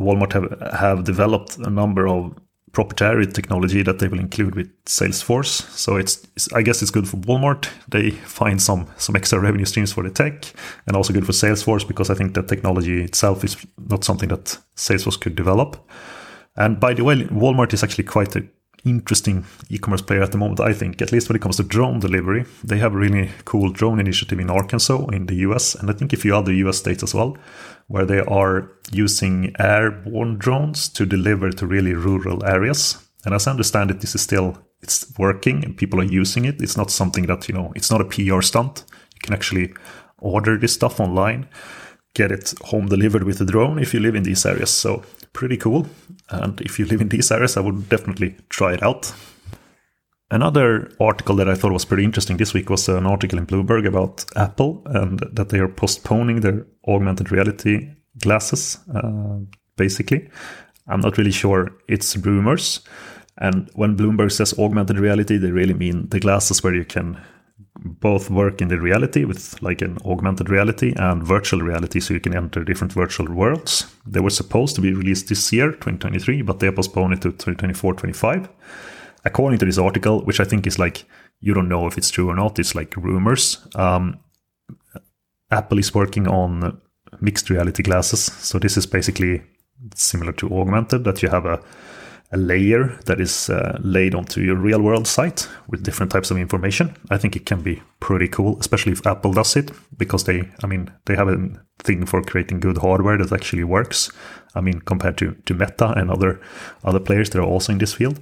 Walmart 0.00 0.32
have, 0.32 0.72
have 0.72 1.04
developed 1.04 1.58
a 1.58 1.70
number 1.70 2.08
of 2.08 2.34
proprietary 2.72 3.26
technology 3.26 3.82
that 3.82 3.98
they 3.98 4.08
will 4.08 4.18
include 4.18 4.54
with 4.54 4.84
Salesforce. 4.84 5.62
So 5.70 5.96
it's, 5.96 6.26
it's, 6.36 6.52
I 6.52 6.62
guess 6.62 6.82
it's 6.82 6.90
good 6.90 7.08
for 7.08 7.16
Walmart. 7.18 7.68
They 7.88 8.10
find 8.10 8.60
some 8.60 8.86
some 8.98 9.16
extra 9.16 9.40
revenue 9.40 9.64
streams 9.64 9.92
for 9.92 10.02
the 10.02 10.10
tech, 10.10 10.52
and 10.86 10.96
also 10.96 11.12
good 11.12 11.26
for 11.26 11.32
Salesforce 11.32 11.86
because 11.88 12.10
I 12.10 12.14
think 12.14 12.34
that 12.34 12.48
technology 12.48 13.02
itself 13.02 13.44
is 13.44 13.56
not 13.88 14.04
something 14.04 14.28
that 14.28 14.58
Salesforce 14.76 15.20
could 15.20 15.36
develop. 15.36 15.76
And 16.56 16.80
by 16.80 16.94
the 16.94 17.04
way, 17.04 17.24
Walmart 17.24 17.72
is 17.72 17.82
actually 17.82 18.04
quite 18.04 18.36
a 18.36 18.46
interesting 18.86 19.44
e-commerce 19.68 20.02
player 20.02 20.22
at 20.22 20.32
the 20.32 20.38
moment, 20.38 20.60
I 20.60 20.72
think, 20.72 21.02
at 21.02 21.12
least 21.12 21.28
when 21.28 21.36
it 21.36 21.42
comes 21.42 21.56
to 21.56 21.62
drone 21.62 22.00
delivery. 22.00 22.44
They 22.64 22.78
have 22.78 22.94
a 22.94 22.98
really 22.98 23.30
cool 23.44 23.70
drone 23.70 24.00
initiative 24.00 24.38
in 24.38 24.50
Arkansas 24.50 25.06
in 25.06 25.26
the 25.26 25.36
US, 25.46 25.74
and 25.74 25.90
I 25.90 25.92
think 25.92 26.12
a 26.12 26.16
few 26.16 26.34
other 26.34 26.52
US 26.52 26.78
states 26.78 27.02
as 27.02 27.14
well, 27.14 27.36
where 27.88 28.06
they 28.06 28.20
are 28.20 28.70
using 28.92 29.54
airborne 29.58 30.38
drones 30.38 30.88
to 30.90 31.04
deliver 31.04 31.50
to 31.50 31.66
really 31.66 31.94
rural 31.94 32.44
areas. 32.44 32.98
And 33.24 33.34
as 33.34 33.46
I 33.46 33.50
understand 33.50 33.90
it, 33.90 34.00
this 34.00 34.14
is 34.14 34.22
still 34.22 34.58
it's 34.82 35.12
working 35.18 35.64
and 35.64 35.76
people 35.76 36.00
are 36.00 36.04
using 36.04 36.44
it. 36.44 36.60
It's 36.62 36.76
not 36.76 36.90
something 36.90 37.26
that, 37.26 37.48
you 37.48 37.54
know, 37.54 37.72
it's 37.74 37.90
not 37.90 38.00
a 38.00 38.04
PR 38.04 38.40
stunt. 38.40 38.84
You 39.14 39.20
can 39.22 39.34
actually 39.34 39.74
order 40.18 40.56
this 40.56 40.74
stuff 40.74 41.00
online, 41.00 41.48
get 42.16 42.32
it 42.32 42.54
home 42.64 42.86
delivered 42.86 43.24
with 43.24 43.40
a 43.40 43.44
drone 43.44 43.78
if 43.78 43.92
you 43.92 44.00
live 44.00 44.14
in 44.16 44.22
these 44.22 44.46
areas. 44.46 44.70
So 44.70 45.02
pretty 45.32 45.56
cool. 45.56 45.86
And 46.30 46.60
if 46.62 46.78
you 46.78 46.86
live 46.86 47.00
in 47.00 47.08
these 47.08 47.30
areas, 47.30 47.56
I 47.56 47.60
would 47.60 47.88
definitely 47.88 48.36
try 48.48 48.72
it 48.74 48.82
out. 48.82 49.12
Another 50.30 50.90
article 50.98 51.36
that 51.36 51.48
I 51.48 51.54
thought 51.54 51.72
was 51.72 51.84
pretty 51.84 52.04
interesting 52.04 52.36
this 52.36 52.54
week 52.54 52.70
was 52.70 52.88
an 52.88 53.06
article 53.06 53.38
in 53.38 53.46
Bloomberg 53.46 53.86
about 53.86 54.24
Apple 54.34 54.82
and 54.86 55.20
that 55.32 55.50
they 55.50 55.60
are 55.60 55.68
postponing 55.68 56.40
their 56.40 56.66
augmented 56.88 57.30
reality 57.30 57.90
glasses, 58.22 58.78
uh, 58.92 59.38
basically. 59.76 60.28
I'm 60.88 61.00
not 61.00 61.18
really 61.18 61.32
sure. 61.32 61.70
It's 61.86 62.16
rumors. 62.16 62.80
And 63.38 63.70
when 63.74 63.96
Bloomberg 63.96 64.32
says 64.32 64.58
augmented 64.58 64.98
reality, 64.98 65.36
they 65.36 65.52
really 65.52 65.74
mean 65.74 66.08
the 66.08 66.20
glasses 66.20 66.62
where 66.64 66.74
you 66.74 66.84
can 66.84 67.20
both 67.86 68.30
work 68.30 68.60
in 68.60 68.68
the 68.68 68.78
reality 68.78 69.24
with 69.24 69.60
like 69.62 69.82
an 69.82 69.98
augmented 70.04 70.48
reality 70.48 70.92
and 70.96 71.22
virtual 71.22 71.60
reality 71.60 72.00
so 72.00 72.14
you 72.14 72.20
can 72.20 72.36
enter 72.36 72.64
different 72.64 72.92
virtual 72.92 73.32
worlds. 73.32 73.86
They 74.06 74.20
were 74.20 74.30
supposed 74.30 74.74
to 74.76 74.80
be 74.80 74.92
released 74.92 75.28
this 75.28 75.52
year 75.52 75.70
2023 75.70 76.42
but 76.42 76.60
they 76.60 76.70
postponed 76.70 77.14
it 77.14 77.22
to 77.22 77.30
2024 77.30 77.94
25 77.94 78.48
according 79.24 79.58
to 79.58 79.64
this 79.64 79.78
article 79.78 80.24
which 80.24 80.38
i 80.38 80.44
think 80.44 80.66
is 80.66 80.78
like 80.78 81.04
you 81.40 81.52
don't 81.52 81.68
know 81.68 81.86
if 81.86 81.98
it's 81.98 82.10
true 82.10 82.28
or 82.28 82.36
not 82.36 82.58
it's 82.58 82.74
like 82.76 82.96
rumors 82.96 83.66
um, 83.74 84.20
apple 85.50 85.78
is 85.78 85.94
working 85.94 86.28
on 86.28 86.80
mixed 87.20 87.50
reality 87.50 87.82
glasses. 87.82 88.20
So 88.20 88.58
this 88.58 88.76
is 88.76 88.86
basically 88.86 89.42
similar 89.94 90.32
to 90.32 90.48
augmented 90.48 91.04
that 91.04 91.22
you 91.22 91.28
have 91.28 91.46
a 91.46 91.60
a 92.32 92.36
layer 92.36 92.98
that 93.06 93.20
is 93.20 93.48
uh, 93.50 93.78
laid 93.80 94.14
onto 94.14 94.40
your 94.40 94.56
real 94.56 94.82
world 94.82 95.06
site 95.06 95.48
with 95.68 95.84
different 95.84 96.10
types 96.10 96.30
of 96.30 96.36
information. 96.36 96.96
I 97.10 97.18
think 97.18 97.36
it 97.36 97.46
can 97.46 97.62
be 97.62 97.82
pretty 98.00 98.28
cool, 98.28 98.58
especially 98.58 98.92
if 98.92 99.06
Apple 99.06 99.32
does 99.32 99.56
it, 99.56 99.70
because 99.96 100.24
they, 100.24 100.50
I 100.62 100.66
mean, 100.66 100.90
they 101.04 101.14
have 101.14 101.28
a 101.28 101.48
thing 101.78 102.04
for 102.04 102.22
creating 102.22 102.60
good 102.60 102.78
hardware 102.78 103.18
that 103.18 103.32
actually 103.32 103.64
works. 103.64 104.10
I 104.56 104.60
mean, 104.60 104.80
compared 104.80 105.18
to, 105.18 105.36
to 105.44 105.54
Meta 105.54 105.92
and 105.96 106.10
other 106.10 106.40
other 106.82 107.00
players 107.00 107.30
that 107.30 107.38
are 107.38 107.52
also 107.52 107.72
in 107.72 107.78
this 107.78 107.94
field. 107.94 108.18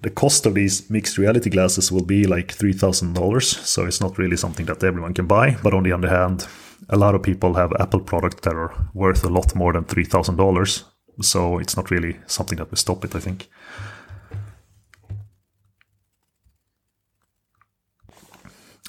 The 0.00 0.10
cost 0.10 0.46
of 0.46 0.54
these 0.54 0.90
mixed 0.90 1.18
reality 1.18 1.50
glasses 1.50 1.92
will 1.92 2.04
be 2.04 2.26
like 2.26 2.52
three 2.52 2.72
thousand 2.72 3.14
dollars, 3.14 3.46
so 3.46 3.86
it's 3.86 4.00
not 4.00 4.18
really 4.18 4.36
something 4.36 4.66
that 4.66 4.82
everyone 4.82 5.14
can 5.14 5.26
buy. 5.26 5.56
But 5.62 5.74
on 5.74 5.82
the 5.82 5.92
other 5.92 6.08
hand, 6.08 6.46
a 6.88 6.96
lot 6.96 7.14
of 7.14 7.22
people 7.22 7.54
have 7.54 7.72
Apple 7.78 8.00
products 8.00 8.40
that 8.42 8.54
are 8.54 8.74
worth 8.94 9.24
a 9.24 9.28
lot 9.28 9.54
more 9.54 9.72
than 9.72 9.84
three 9.84 10.04
thousand 10.04 10.36
dollars 10.36 10.84
so 11.20 11.58
it's 11.58 11.76
not 11.76 11.90
really 11.90 12.18
something 12.26 12.58
that 12.58 12.70
will 12.70 12.78
stop 12.78 13.04
it, 13.04 13.14
I 13.14 13.20
think. 13.20 13.48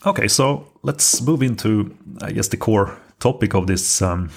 Okay, 0.05 0.27
so 0.27 0.67
let's 0.83 1.21
move 1.21 1.41
into, 1.41 1.95
I 2.21 2.31
guess, 2.31 2.49
the 2.49 2.57
core 2.57 2.95
topic 3.19 3.55
of 3.55 3.65
this 3.65 4.01
um, 4.01 4.29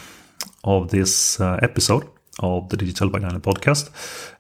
of 0.65 0.91
this 0.91 1.41
uh, 1.41 1.59
episode 1.63 2.09
of 2.41 2.69
the 2.71 2.77
Digital 2.77 3.11
by 3.11 3.19
podcast, 3.19 3.91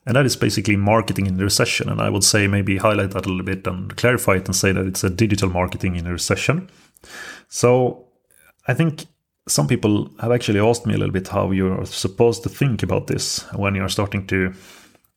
and 0.06 0.16
that 0.16 0.24
is 0.24 0.36
basically 0.36 0.76
marketing 0.76 1.26
in 1.26 1.36
the 1.36 1.44
recession. 1.44 1.88
And 1.88 2.00
I 2.00 2.08
would 2.08 2.24
say 2.24 2.46
maybe 2.46 2.78
highlight 2.78 3.10
that 3.10 3.26
a 3.26 3.28
little 3.28 3.44
bit 3.44 3.66
and 3.66 3.94
clarify 3.96 4.36
it 4.36 4.46
and 4.46 4.56
say 4.56 4.72
that 4.72 4.86
it's 4.86 5.04
a 5.04 5.10
digital 5.10 5.50
marketing 5.50 5.96
in 5.96 6.06
a 6.06 6.12
recession. 6.12 6.70
So 7.48 8.06
I 8.66 8.74
think 8.74 9.06
some 9.48 9.66
people 9.66 10.10
have 10.20 10.32
actually 10.32 10.60
asked 10.60 10.86
me 10.86 10.94
a 10.94 10.98
little 10.98 11.12
bit 11.12 11.28
how 11.28 11.50
you're 11.50 11.84
supposed 11.86 12.42
to 12.42 12.48
think 12.48 12.82
about 12.82 13.06
this 13.06 13.42
when 13.54 13.74
you're 13.74 13.88
starting 13.88 14.26
to 14.26 14.52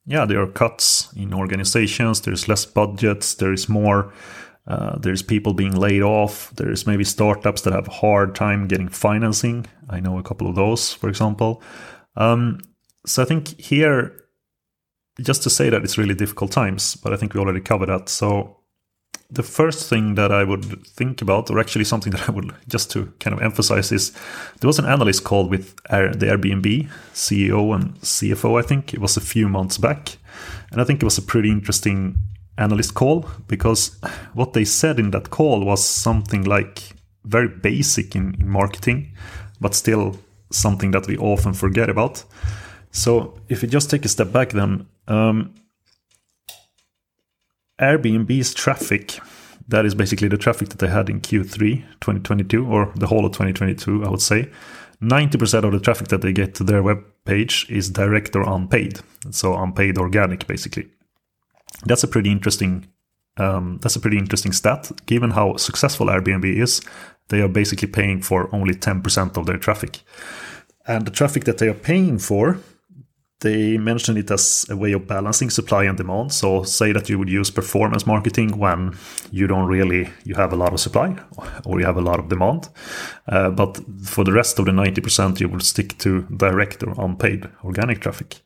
yeah 0.06 0.26
there 0.26 0.42
are 0.42 0.48
cuts 0.48 1.12
in 1.16 1.34
organizations 1.34 2.22
there's 2.22 2.48
less 2.48 2.66
budgets 2.66 3.36
there 3.36 3.54
is 3.54 3.70
more 3.70 4.14
uh, 4.68 4.98
there's 5.00 5.24
people 5.24 5.54
being 5.54 5.76
laid 5.76 6.02
off 6.02 6.52
there's 6.56 6.88
maybe 6.88 7.04
startups 7.04 7.62
that 7.62 7.74
have 7.74 7.88
a 7.88 7.92
hard 7.92 8.36
time 8.36 8.68
getting 8.68 8.88
financing. 8.88 9.66
I 9.90 10.00
know 10.00 10.18
a 10.18 10.24
couple 10.24 10.48
of 10.48 10.56
those 10.56 10.94
for 10.94 11.10
example. 11.10 11.62
Um, 12.16 12.60
so 13.06 13.24
i 13.24 13.26
think 13.26 13.60
here 13.60 14.16
just 15.20 15.44
to 15.44 15.50
say 15.50 15.70
that 15.70 15.84
it's 15.84 15.98
really 15.98 16.14
difficult 16.14 16.52
times 16.52 16.96
but 16.96 17.12
i 17.14 17.18
think 17.18 17.34
we 17.34 17.40
already 17.40 17.62
covered 17.62 17.90
that. 17.90 18.10
So 18.10 18.61
the 19.32 19.44
first 19.44 19.90
thing 19.90 20.16
that 20.16 20.32
I 20.32 20.44
would 20.44 20.86
think 20.86 21.22
about, 21.22 21.50
or 21.50 21.60
actually 21.60 21.86
something 21.86 22.12
that 22.16 22.28
I 22.28 22.32
would 22.32 22.54
just 22.68 22.92
to 22.92 23.12
kind 23.20 23.34
of 23.34 23.42
emphasize, 23.42 23.92
is 23.92 24.12
there 24.60 24.68
was 24.68 24.80
an 24.80 24.86
analyst 24.86 25.24
call 25.24 25.48
with 25.48 25.76
Air, 25.90 26.14
the 26.14 26.26
Airbnb 26.28 26.90
CEO 27.14 27.74
and 27.74 27.96
CFO. 28.02 28.60
I 28.60 28.68
think 28.68 28.94
it 28.94 29.00
was 29.00 29.18
a 29.18 29.22
few 29.22 29.48
months 29.48 29.78
back, 29.78 30.18
and 30.72 30.82
I 30.82 30.84
think 30.84 31.02
it 31.02 31.06
was 31.06 31.18
a 31.18 31.22
pretty 31.22 31.50
interesting 31.50 32.18
analyst 32.58 32.94
call 32.94 33.26
because 33.48 33.98
what 34.34 34.54
they 34.54 34.66
said 34.66 35.00
in 35.00 35.12
that 35.12 35.30
call 35.30 35.64
was 35.66 35.84
something 35.84 36.44
like 36.44 36.94
very 37.24 37.48
basic 37.48 38.16
in, 38.16 38.36
in 38.40 38.50
marketing, 38.50 39.14
but 39.60 39.74
still 39.74 40.18
something 40.52 40.92
that 40.92 41.08
we 41.08 41.18
often 41.18 41.54
forget 41.54 41.90
about. 41.90 42.24
So 42.92 43.40
if 43.48 43.64
you 43.64 43.70
just 43.70 43.90
take 43.90 44.04
a 44.04 44.10
step 44.10 44.32
back, 44.34 44.50
then. 44.50 44.88
Um, 45.08 45.54
Airbnb's 47.82 48.54
traffic, 48.54 49.20
that 49.68 49.86
is 49.86 49.96
basically 49.96 50.28
the 50.28 50.38
traffic 50.38 50.70
that 50.70 50.80
they 50.80 50.88
had 50.88 51.10
in 51.10 51.22
Q3 51.22 51.84
2022 52.00 52.66
or 52.66 52.92
the 52.96 53.08
whole 53.08 53.26
of 53.26 53.32
2022, 53.32 54.04
I 54.04 54.10
would 54.10 54.22
say. 54.22 54.50
90% 55.02 55.64
of 55.64 55.72
the 55.72 55.80
traffic 55.80 56.10
that 56.10 56.22
they 56.22 56.32
get 56.32 56.54
to 56.56 56.64
their 56.64 56.84
web 56.84 57.04
page 57.26 57.66
is 57.70 57.90
direct 57.90 58.36
or 58.36 58.44
unpaid. 58.44 59.00
So 59.32 59.56
unpaid 59.56 59.98
organic 59.98 60.46
basically. 60.48 60.90
That's 61.86 62.04
a 62.04 62.08
pretty 62.08 62.32
interesting 62.32 62.88
um, 63.38 63.80
that's 63.82 63.96
a 63.96 64.00
pretty 64.00 64.18
interesting 64.18 64.52
stat. 64.52 64.92
Given 65.06 65.32
how 65.32 65.56
successful 65.56 66.08
Airbnb 66.08 66.46
is, 66.46 66.82
they 67.30 67.42
are 67.42 67.48
basically 67.48 67.88
paying 67.88 68.22
for 68.22 68.54
only 68.54 68.76
10% 68.76 69.38
of 69.38 69.46
their 69.46 69.58
traffic. 69.58 70.02
And 70.86 71.06
the 71.06 71.12
traffic 71.12 71.46
that 71.46 71.58
they 71.58 71.70
are 71.70 71.74
paying 71.74 72.20
for 72.20 72.60
they 73.42 73.78
mention 73.78 74.18
it 74.18 74.30
as 74.32 74.66
a 74.70 74.78
way 74.78 74.94
of 74.94 75.08
balancing 75.08 75.50
supply 75.50 75.84
and 75.84 75.98
demand. 75.98 76.32
So 76.32 76.64
say 76.64 76.92
that 76.94 77.10
you 77.10 77.18
would 77.18 77.30
use 77.30 77.50
performance 77.50 78.06
marketing 78.06 78.58
when 78.58 78.96
you 79.32 79.48
don't 79.48 79.68
really 79.68 80.10
you 80.24 80.36
have 80.36 80.54
a 80.54 80.56
lot 80.56 80.74
of 80.74 80.80
supply 80.80 81.18
or 81.66 81.80
you 81.80 81.86
have 81.86 81.98
a 81.98 82.02
lot 82.02 82.20
of 82.20 82.30
demand. 82.30 82.70
Uh, 83.28 83.50
but 83.50 83.80
for 84.04 84.24
the 84.24 84.32
rest 84.32 84.60
of 84.60 84.66
the 84.66 84.72
90%, 84.72 85.40
you 85.40 85.50
will 85.50 85.60
stick 85.60 85.98
to 85.98 86.22
direct 86.38 86.84
or 86.84 86.94
unpaid 86.98 87.50
organic 87.64 88.00
traffic. 88.00 88.42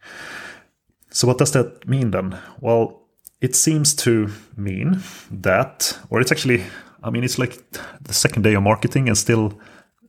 So 1.09 1.27
what 1.27 1.37
does 1.37 1.51
that 1.51 1.87
mean 1.87 2.11
then? 2.11 2.37
Well, 2.61 3.01
it 3.41 3.55
seems 3.55 3.93
to 3.95 4.29
mean 4.55 5.01
that, 5.29 5.97
or 6.09 6.21
it's 6.21 6.31
actually, 6.31 6.63
I 7.03 7.09
mean, 7.09 7.23
it's 7.23 7.37
like 7.37 7.61
the 8.01 8.13
second 8.13 8.43
day 8.43 8.53
of 8.53 8.63
marketing 8.63 9.09
and 9.09 9.17
still 9.17 9.59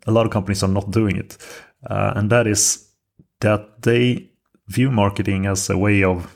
a 0.07 0.13
lot 0.13 0.27
of 0.27 0.33
companies 0.33 0.63
are 0.63 0.69
not 0.69 0.93
doing 0.93 1.17
it. 1.17 1.37
Uh, 1.91 2.13
and 2.15 2.31
that 2.31 2.47
is 2.47 2.89
that 3.41 3.83
they 3.83 4.31
view 4.69 4.91
marketing 4.91 5.47
as 5.47 5.71
a 5.71 5.79
way 5.79 6.03
of 6.03 6.33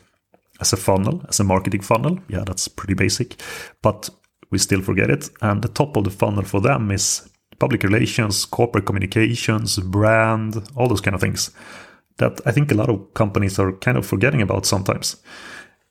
as 0.61 0.73
a 0.73 0.77
funnel, 0.77 1.25
as 1.29 1.41
a 1.41 1.45
marketing 1.45 1.81
funnel. 1.81 2.19
Yeah, 2.29 2.45
that's 2.45 2.69
pretty 2.69 2.95
basic, 2.95 3.41
but 3.83 4.11
we 4.51 4.59
still 4.59 4.83
forget 4.83 5.11
it. 5.11 5.31
And 5.41 5.63
the 5.63 5.69
top 5.69 5.97
of 5.97 6.05
the 6.05 6.11
funnel 6.11 6.45
for 6.45 6.61
them 6.61 6.91
is 6.91 7.29
public 7.59 7.83
relations, 7.83 8.45
corporate 8.45 8.87
communications, 8.87 9.79
brand, 9.79 10.57
all 10.77 10.89
those 10.89 11.01
kind 11.01 11.15
of 11.15 11.21
things 11.21 11.51
that 12.19 12.41
I 12.47 12.53
think 12.53 12.71
a 12.71 12.75
lot 12.75 12.91
of 12.91 13.15
companies 13.15 13.59
are 13.59 13.73
kind 13.73 13.97
of 13.97 14.07
forgetting 14.07 14.43
about 14.43 14.67
sometimes. 14.67 15.17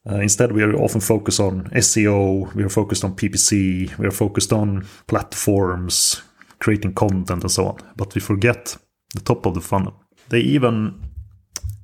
Uh, 0.09 0.15
instead, 0.15 0.51
we 0.51 0.63
are 0.63 0.73
often 0.75 1.01
focused 1.01 1.39
on 1.39 1.65
SEO, 1.75 2.53
we 2.53 2.63
are 2.63 2.69
focused 2.69 3.03
on 3.03 3.15
PPC, 3.15 3.97
we 3.97 4.07
are 4.07 4.11
focused 4.11 4.53
on 4.53 4.85
platforms, 5.07 6.21
creating 6.59 6.93
content, 6.93 7.43
and 7.43 7.51
so 7.51 7.67
on. 7.67 7.77
But 7.97 8.15
we 8.15 8.21
forget 8.21 8.77
the 9.13 9.21
top 9.21 9.45
of 9.45 9.55
the 9.55 9.61
funnel. 9.61 9.93
They 10.29 10.39
even 10.39 11.08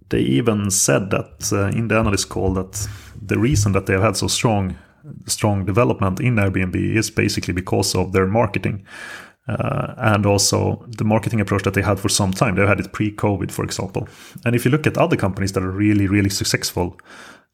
they 0.09 0.19
even 0.19 0.69
said 0.69 1.09
that 1.09 1.51
uh, 1.51 1.67
in 1.77 1.87
the 1.87 1.97
analyst 1.97 2.29
call 2.29 2.53
that 2.53 2.87
the 3.21 3.39
reason 3.39 3.71
that 3.71 3.85
they 3.85 3.93
have 3.93 4.03
had 4.03 4.17
so 4.17 4.27
strong 4.27 4.75
strong 5.27 5.65
development 5.65 6.19
in 6.19 6.35
Airbnb 6.35 6.75
is 6.75 7.09
basically 7.11 7.53
because 7.53 7.95
of 7.95 8.11
their 8.11 8.25
marketing. 8.25 8.85
Uh, 9.47 9.93
and 9.97 10.25
also 10.25 10.83
the 10.97 11.03
marketing 11.03 11.39
approach 11.39 11.61
that 11.61 11.75
they 11.75 11.81
had 11.81 11.99
for 11.99 12.09
some 12.09 12.31
time. 12.31 12.55
They 12.55 12.65
had 12.65 12.79
it 12.79 12.91
pre 12.91 13.11
COVID, 13.11 13.51
for 13.51 13.63
example. 13.63 14.07
And 14.43 14.55
if 14.55 14.65
you 14.65 14.71
look 14.71 14.87
at 14.87 14.97
other 14.97 15.15
companies 15.15 15.51
that 15.51 15.61
are 15.61 15.69
really, 15.69 16.07
really 16.07 16.31
successful, 16.31 16.99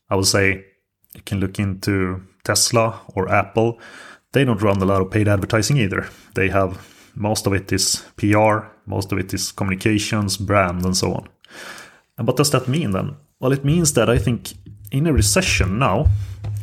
I 0.09 0.15
would 0.15 0.27
say 0.27 0.65
you 1.13 1.21
can 1.25 1.41
look 1.41 1.59
into 1.59 2.21
Tesla 2.45 3.01
or 3.13 3.29
Apple. 3.29 3.77
They 4.31 4.45
don't 4.45 4.61
run 4.61 4.81
a 4.81 4.85
lot 4.85 5.01
of 5.01 5.11
paid 5.11 5.27
advertising 5.27 5.77
either. 5.77 6.07
They 6.35 6.47
have 6.47 6.87
most 7.13 7.45
of 7.45 7.51
it 7.51 7.69
is 7.73 8.05
PR, 8.15 8.67
most 8.85 9.11
of 9.11 9.19
it 9.19 9.33
is 9.33 9.51
communications, 9.51 10.37
brand, 10.37 10.85
and 10.85 10.95
so 10.95 11.13
on. 11.13 11.27
What 12.25 12.37
does 12.37 12.51
that 12.51 12.67
mean 12.67 12.91
then? 12.91 13.15
Well, 13.39 13.53
it 13.53 13.65
means 13.65 13.93
that 13.93 14.09
I 14.09 14.17
think 14.17 14.53
in 14.91 15.07
a 15.07 15.13
recession 15.13 15.79
now, 15.79 16.07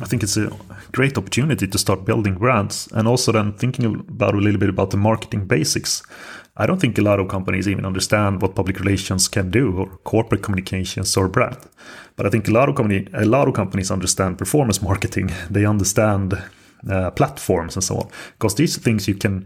I 0.01 0.05
think 0.05 0.23
it's 0.23 0.37
a 0.37 0.51
great 0.91 1.17
opportunity 1.17 1.67
to 1.67 1.77
start 1.77 2.05
building 2.05 2.35
brands 2.35 2.87
and 2.93 3.07
also 3.07 3.31
then 3.31 3.53
thinking 3.53 3.85
about 3.85 4.33
a 4.33 4.37
little 4.37 4.59
bit 4.59 4.69
about 4.69 4.91
the 4.91 4.97
marketing 4.97 5.45
basics. 5.45 6.03
I 6.55 6.65
don't 6.65 6.79
think 6.79 6.97
a 6.97 7.01
lot 7.01 7.19
of 7.19 7.27
companies 7.27 7.67
even 7.67 7.85
understand 7.85 8.41
what 8.41 8.55
public 8.55 8.79
relations 8.79 9.27
can 9.27 9.49
do 9.49 9.77
or 9.77 9.97
corporate 10.03 10.41
communications 10.41 11.15
or 11.17 11.27
brand. 11.27 11.57
But 12.15 12.25
I 12.25 12.29
think 12.29 12.47
a 12.47 12.51
lot 12.51 12.69
of 12.69 12.75
company, 12.75 13.07
a 13.13 13.25
lot 13.25 13.47
of 13.47 13.53
companies 13.53 13.91
understand 13.91 14.37
performance 14.37 14.81
marketing. 14.81 15.31
They 15.49 15.65
understand 15.65 16.33
uh, 16.89 17.11
platforms 17.11 17.75
and 17.75 17.83
so 17.83 17.97
on 17.97 18.09
because 18.37 18.55
these 18.55 18.77
things 18.77 19.07
you 19.07 19.15
can 19.15 19.45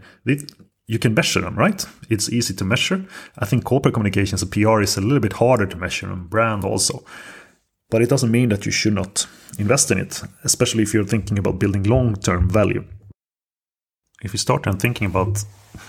you 0.86 0.98
can 0.98 1.14
measure 1.14 1.40
them, 1.40 1.56
right? 1.56 1.84
It's 2.10 2.30
easy 2.30 2.54
to 2.54 2.64
measure. 2.64 3.06
I 3.38 3.46
think 3.46 3.64
corporate 3.64 3.94
communications 3.94 4.42
and 4.42 4.52
PR 4.52 4.82
is 4.82 4.96
a 4.96 5.00
little 5.00 5.20
bit 5.20 5.34
harder 5.34 5.66
to 5.66 5.76
measure, 5.76 6.10
and 6.10 6.28
brand 6.28 6.64
also. 6.64 7.04
But 7.90 8.02
it 8.02 8.08
doesn't 8.08 8.30
mean 8.30 8.48
that 8.50 8.66
you 8.66 8.72
should 8.72 8.94
not 8.94 9.26
invest 9.58 9.90
in 9.90 9.98
it, 9.98 10.22
especially 10.42 10.82
if 10.82 10.92
you're 10.92 11.04
thinking 11.04 11.38
about 11.38 11.58
building 11.58 11.84
long 11.84 12.16
term 12.16 12.50
value. 12.50 12.84
If 14.22 14.32
you 14.32 14.38
start 14.38 14.64
then 14.64 14.78
thinking 14.78 15.06
about 15.06 15.44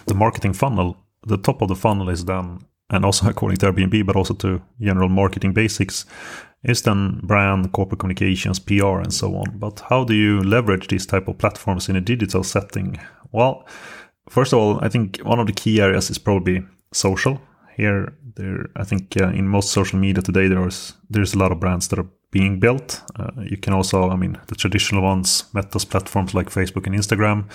the 0.05 0.13
marketing 0.13 0.53
funnel, 0.53 0.97
the 1.25 1.37
top 1.37 1.61
of 1.61 1.67
the 1.67 1.75
funnel 1.75 2.09
is 2.09 2.25
then, 2.25 2.59
and 2.89 3.05
also 3.05 3.29
according 3.29 3.57
to 3.57 3.71
Airbnb, 3.71 4.05
but 4.05 4.15
also 4.15 4.33
to 4.35 4.61
general 4.79 5.09
marketing 5.09 5.53
basics, 5.53 6.05
is 6.63 6.81
then 6.81 7.19
brand, 7.23 7.71
corporate 7.71 7.99
communications, 7.99 8.59
PR, 8.59 8.99
and 8.99 9.13
so 9.13 9.35
on. 9.35 9.57
But 9.57 9.81
how 9.89 10.03
do 10.03 10.13
you 10.13 10.41
leverage 10.41 10.87
these 10.87 11.05
type 11.05 11.27
of 11.27 11.37
platforms 11.37 11.89
in 11.89 11.95
a 11.95 12.01
digital 12.01 12.43
setting? 12.43 12.99
Well, 13.31 13.67
First 14.29 14.53
of 14.53 14.59
all, 14.59 14.79
I 14.83 14.89
think 14.89 15.19
one 15.19 15.39
of 15.39 15.47
the 15.47 15.53
key 15.53 15.81
areas 15.81 16.09
is 16.09 16.17
probably 16.17 16.65
social. 16.91 17.41
Here, 17.75 18.13
there, 18.35 18.67
I 18.75 18.83
think 18.83 19.15
uh, 19.21 19.29
in 19.29 19.47
most 19.47 19.71
social 19.71 19.99
media 19.99 20.21
today, 20.21 20.47
there's 20.47 20.93
there's 21.09 21.33
a 21.33 21.37
lot 21.37 21.51
of 21.51 21.59
brands 21.59 21.87
that 21.89 21.99
are 21.99 22.09
being 22.31 22.59
built. 22.59 23.01
Uh, 23.17 23.31
you 23.49 23.57
can 23.57 23.73
also, 23.73 24.09
I 24.09 24.15
mean, 24.15 24.37
the 24.47 24.55
traditional 24.55 25.03
ones, 25.03 25.45
Meta's 25.53 25.85
platforms 25.85 26.33
like 26.33 26.49
Facebook 26.49 26.85
and 26.85 26.95
Instagram, 26.95 27.45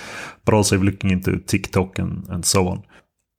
but 0.45 0.55
also 0.55 0.79
looking 0.79 1.11
into 1.11 1.39
TikTok 1.39 1.99
and, 1.99 2.27
and 2.29 2.45
so 2.45 2.69
on. 2.69 2.85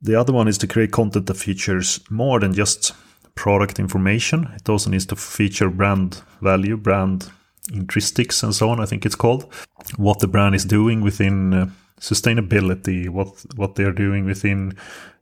The 0.01 0.15
other 0.15 0.33
one 0.33 0.47
is 0.47 0.57
to 0.59 0.67
create 0.67 0.91
content 0.91 1.25
that 1.25 1.37
features 1.37 1.99
more 2.09 2.39
than 2.39 2.53
just 2.53 2.93
product 3.35 3.79
information. 3.79 4.51
It 4.55 4.69
also 4.69 4.89
needs 4.89 5.05
to 5.07 5.15
feature 5.15 5.69
brand 5.69 6.21
value, 6.41 6.77
brand 6.77 7.31
intrinsics, 7.71 8.43
and 8.43 8.53
so 8.53 8.69
on. 8.69 8.79
I 8.79 8.85
think 8.85 9.05
it's 9.05 9.15
called 9.15 9.51
what 9.97 10.19
the 10.19 10.27
brand 10.27 10.55
is 10.55 10.65
doing 10.65 11.01
within 11.01 11.53
uh, 11.53 11.67
sustainability, 12.01 13.07
what 13.07 13.45
what 13.55 13.75
they're 13.75 13.93
doing 13.93 14.25
within 14.25 14.73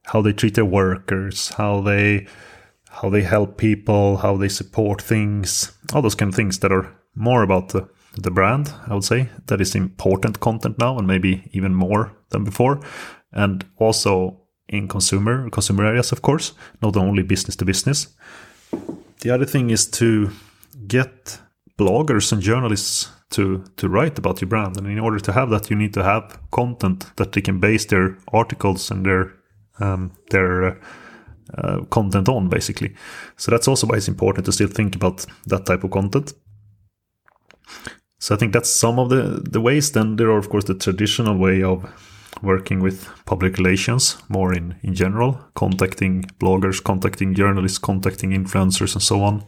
how 0.05 0.21
they 0.21 0.33
treat 0.33 0.55
their 0.55 0.65
workers, 0.65 1.49
how 1.49 1.81
they 1.81 2.25
how 2.89 3.09
they 3.09 3.21
help 3.21 3.57
people, 3.57 4.17
how 4.17 4.37
they 4.37 4.49
support 4.49 5.01
things, 5.01 5.71
all 5.93 6.01
those 6.01 6.15
kind 6.15 6.29
of 6.29 6.35
things 6.35 6.59
that 6.59 6.71
are 6.71 6.89
more 7.15 7.43
about 7.43 7.69
the 7.69 7.87
the 8.15 8.31
brand, 8.31 8.73
I 8.87 8.93
would 8.93 9.03
say. 9.03 9.29
That 9.45 9.61
is 9.61 9.75
important 9.75 10.39
content 10.39 10.79
now 10.79 10.97
and 10.97 11.07
maybe 11.07 11.49
even 11.51 11.73
more 11.73 12.11
than 12.29 12.43
before. 12.43 12.79
And 13.31 13.63
also 13.77 14.41
in 14.67 14.87
consumer 14.87 15.49
consumer 15.49 15.85
areas, 15.85 16.11
of 16.11 16.21
course, 16.21 16.53
not 16.81 16.97
only 16.97 17.23
business 17.23 17.55
to 17.57 17.65
business. 17.65 18.07
The 19.21 19.31
other 19.31 19.45
thing 19.45 19.69
is 19.69 19.85
to 19.91 20.31
get 20.87 21.39
bloggers 21.77 22.31
and 22.31 22.41
journalists 22.41 23.09
to 23.31 23.63
to 23.75 23.87
write 23.87 24.17
about 24.17 24.41
your 24.41 24.49
brand 24.49 24.77
and 24.77 24.87
in 24.87 24.99
order 24.99 25.19
to 25.19 25.31
have 25.31 25.49
that 25.49 25.69
you 25.69 25.75
need 25.75 25.93
to 25.93 26.03
have 26.03 26.39
content 26.51 27.15
that 27.15 27.31
they 27.31 27.41
can 27.41 27.59
base 27.59 27.85
their 27.85 28.17
articles 28.33 28.91
and 28.91 29.05
their 29.05 29.33
um, 29.79 30.11
their 30.29 30.79
uh, 31.57 31.83
content 31.89 32.29
on, 32.29 32.47
basically. 32.49 32.93
So 33.37 33.51
that's 33.51 33.67
also 33.67 33.87
why 33.87 33.97
it's 33.97 34.07
important 34.07 34.45
to 34.45 34.51
still 34.51 34.67
think 34.67 34.95
about 34.95 35.25
that 35.47 35.65
type 35.65 35.83
of 35.83 35.91
content. 35.91 36.33
So 38.19 38.35
I 38.35 38.37
think 38.37 38.53
that's 38.53 38.69
some 38.69 38.99
of 38.99 39.09
the, 39.09 39.41
the 39.49 39.61
ways. 39.61 39.91
Then 39.91 40.17
there 40.17 40.29
are, 40.29 40.37
of 40.37 40.49
course, 40.49 40.65
the 40.65 40.75
traditional 40.75 41.37
way 41.37 41.63
of 41.63 41.85
working 42.41 42.79
with 42.79 43.07
public 43.25 43.57
relations 43.57 44.17
more 44.29 44.53
in, 44.53 44.75
in 44.81 44.93
general, 44.93 45.39
contacting 45.55 46.23
bloggers, 46.39 46.83
contacting 46.83 47.33
journalists, 47.33 47.77
contacting 47.77 48.31
influencers, 48.31 48.93
and 48.93 49.03
so 49.03 49.21
on, 49.21 49.43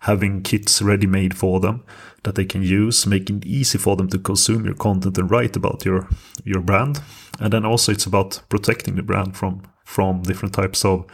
having 0.00 0.42
kits 0.42 0.80
ready 0.82 1.06
made 1.06 1.36
for 1.36 1.60
them 1.60 1.84
that 2.24 2.34
they 2.34 2.44
can 2.44 2.62
use, 2.62 3.06
making 3.06 3.38
it 3.38 3.46
easy 3.46 3.78
for 3.78 3.96
them 3.96 4.08
to 4.08 4.18
consume 4.18 4.64
your 4.64 4.74
content 4.74 5.18
and 5.18 5.30
write 5.30 5.56
about 5.56 5.84
your, 5.84 6.08
your 6.44 6.60
brand. 6.60 7.00
And 7.40 7.52
then 7.52 7.64
also 7.64 7.92
it's 7.92 8.06
about 8.06 8.42
protecting 8.48 8.96
the 8.96 9.02
brand 9.02 9.36
from, 9.36 9.62
from 9.84 10.22
different 10.22 10.54
types 10.54 10.84
of 10.84 11.06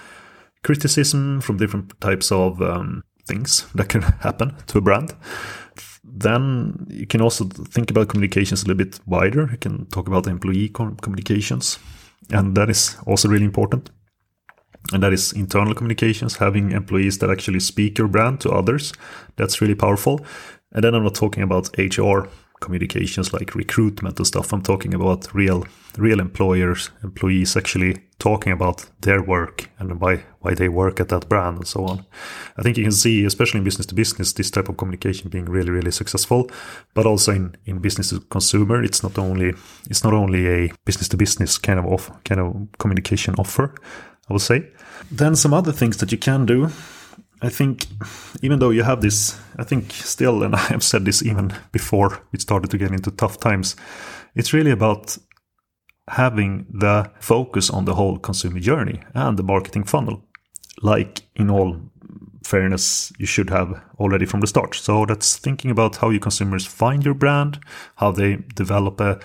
criticism, 0.63 1.41
from 1.41 1.59
different 1.59 2.01
types 2.01 2.33
of 2.33 2.61
um, 2.63 3.05
things 3.27 3.67
that 3.75 3.89
can 3.89 4.03
happen 4.21 4.55
to 4.67 4.79
a 4.79 4.81
brand 4.81 5.15
then 6.17 6.87
you 6.89 7.07
can 7.07 7.21
also 7.21 7.45
think 7.45 7.91
about 7.91 8.09
communications 8.09 8.63
a 8.63 8.67
little 8.67 8.85
bit 8.85 9.01
wider. 9.05 9.49
You 9.51 9.59
can 9.59 9.87
talk 9.87 10.07
about 10.07 10.29
employee 10.29 10.69
communications, 10.69 11.79
and 12.31 12.57
that 12.57 12.71
is 12.71 12.97
also 13.07 13.29
really 13.29 13.45
important. 13.45 13.91
And 14.93 15.03
that 15.03 15.13
is 15.13 15.33
internal 15.33 15.75
communications, 15.75 16.37
having 16.37 16.73
employees 16.73 17.19
that 17.19 17.31
actually 17.31 17.61
speak 17.61 17.99
your 17.99 18.07
brand 18.07 18.41
to 18.43 18.51
others. 18.51 18.93
That's 19.37 19.61
really 19.61 19.75
powerful. 19.75 20.25
And 20.73 20.85
then 20.85 20.95
I'm 20.95 21.03
not 21.03 21.15
talking 21.15 21.43
about 21.43 21.77
HR 21.79 22.29
communications 22.65 23.33
like 23.33 23.55
recruitment 23.55 24.19
and 24.19 24.27
stuff. 24.27 24.53
I'm 24.53 24.63
talking 24.63 24.95
about 24.95 25.35
real 25.35 25.67
real 25.99 26.21
employers, 26.21 26.91
employees 27.03 27.57
actually 27.57 27.95
talking 28.19 28.53
about 28.53 28.87
their 29.01 29.23
work 29.23 29.69
and 29.79 30.01
why 30.01 30.25
why 30.41 30.55
they 30.55 30.69
work 30.69 31.01
at 31.01 31.09
that 31.09 31.29
brand 31.29 31.57
and 31.59 31.69
so 31.69 31.85
on. 31.85 32.05
I 32.59 32.63
think 32.63 32.77
you 32.77 32.85
can 32.85 32.93
see, 32.93 33.25
especially 33.25 33.59
in 33.59 33.65
business 33.65 33.87
to 33.87 33.95
business, 33.95 34.33
this 34.33 34.51
type 34.51 34.69
of 34.69 34.77
communication 34.77 35.31
being 35.31 35.49
really 35.57 35.71
really 35.71 35.93
successful. 35.93 36.51
But 36.95 37.07
also 37.07 37.33
in, 37.33 37.57
in 37.67 37.79
business 37.79 38.11
to 38.11 38.21
consumer, 38.21 38.83
it's 38.83 39.03
not 39.03 39.19
only 39.19 39.55
it's 39.91 40.05
not 40.05 40.15
only 40.15 40.49
a 40.49 40.73
business 40.85 41.09
to 41.09 41.17
business 41.17 41.59
kind 41.59 41.79
of 41.79 41.87
off, 41.87 42.11
kind 42.25 42.41
of 42.41 42.67
communication 42.79 43.35
offer. 43.39 43.75
I 44.31 44.33
would 44.33 44.43
say. 44.43 44.71
Then 45.11 45.37
some 45.37 45.53
other 45.53 45.73
things 45.73 45.97
that 45.99 46.11
you 46.11 46.19
can 46.19 46.47
do 46.47 46.71
I 47.45 47.51
think 47.51 47.87
even 48.43 48.59
though 48.59 48.71
you 48.71 48.83
have 48.83 49.01
this, 49.01 49.39
I 49.59 49.65
think 49.65 49.93
still, 49.93 50.43
and 50.43 50.55
I 50.63 50.67
have 50.73 50.83
said 50.83 51.05
this 51.05 51.23
even 51.23 51.53
before 51.73 52.21
we 52.33 52.39
started 52.39 52.71
to 52.71 52.79
get 52.79 52.93
into 52.93 53.11
tough 53.11 53.39
times, 53.39 53.77
it's 54.35 54.53
really 54.53 54.71
about 54.71 55.19
having 56.09 56.67
the 56.71 57.11
focus 57.21 57.71
on 57.71 57.85
the 57.85 57.95
whole 57.95 58.19
consumer 58.19 58.61
journey 58.61 59.01
and 59.15 59.39
the 59.39 59.43
marketing 59.43 59.85
funnel, 59.85 60.23
like 60.83 61.23
in 61.35 61.51
all 61.51 61.81
fairness 62.45 63.11
you 63.19 63.27
should 63.27 63.49
have 63.49 63.81
already 63.99 64.27
from 64.27 64.41
the 64.41 64.47
start. 64.47 64.75
So 64.75 65.07
that's 65.07 65.37
thinking 65.37 65.71
about 65.71 65.97
how 65.97 66.11
your 66.11 66.21
consumers 66.21 66.67
find 66.67 67.05
your 67.05 67.15
brand, 67.15 67.59
how 67.97 68.13
they 68.13 68.37
develop 68.55 69.01
a 69.01 69.19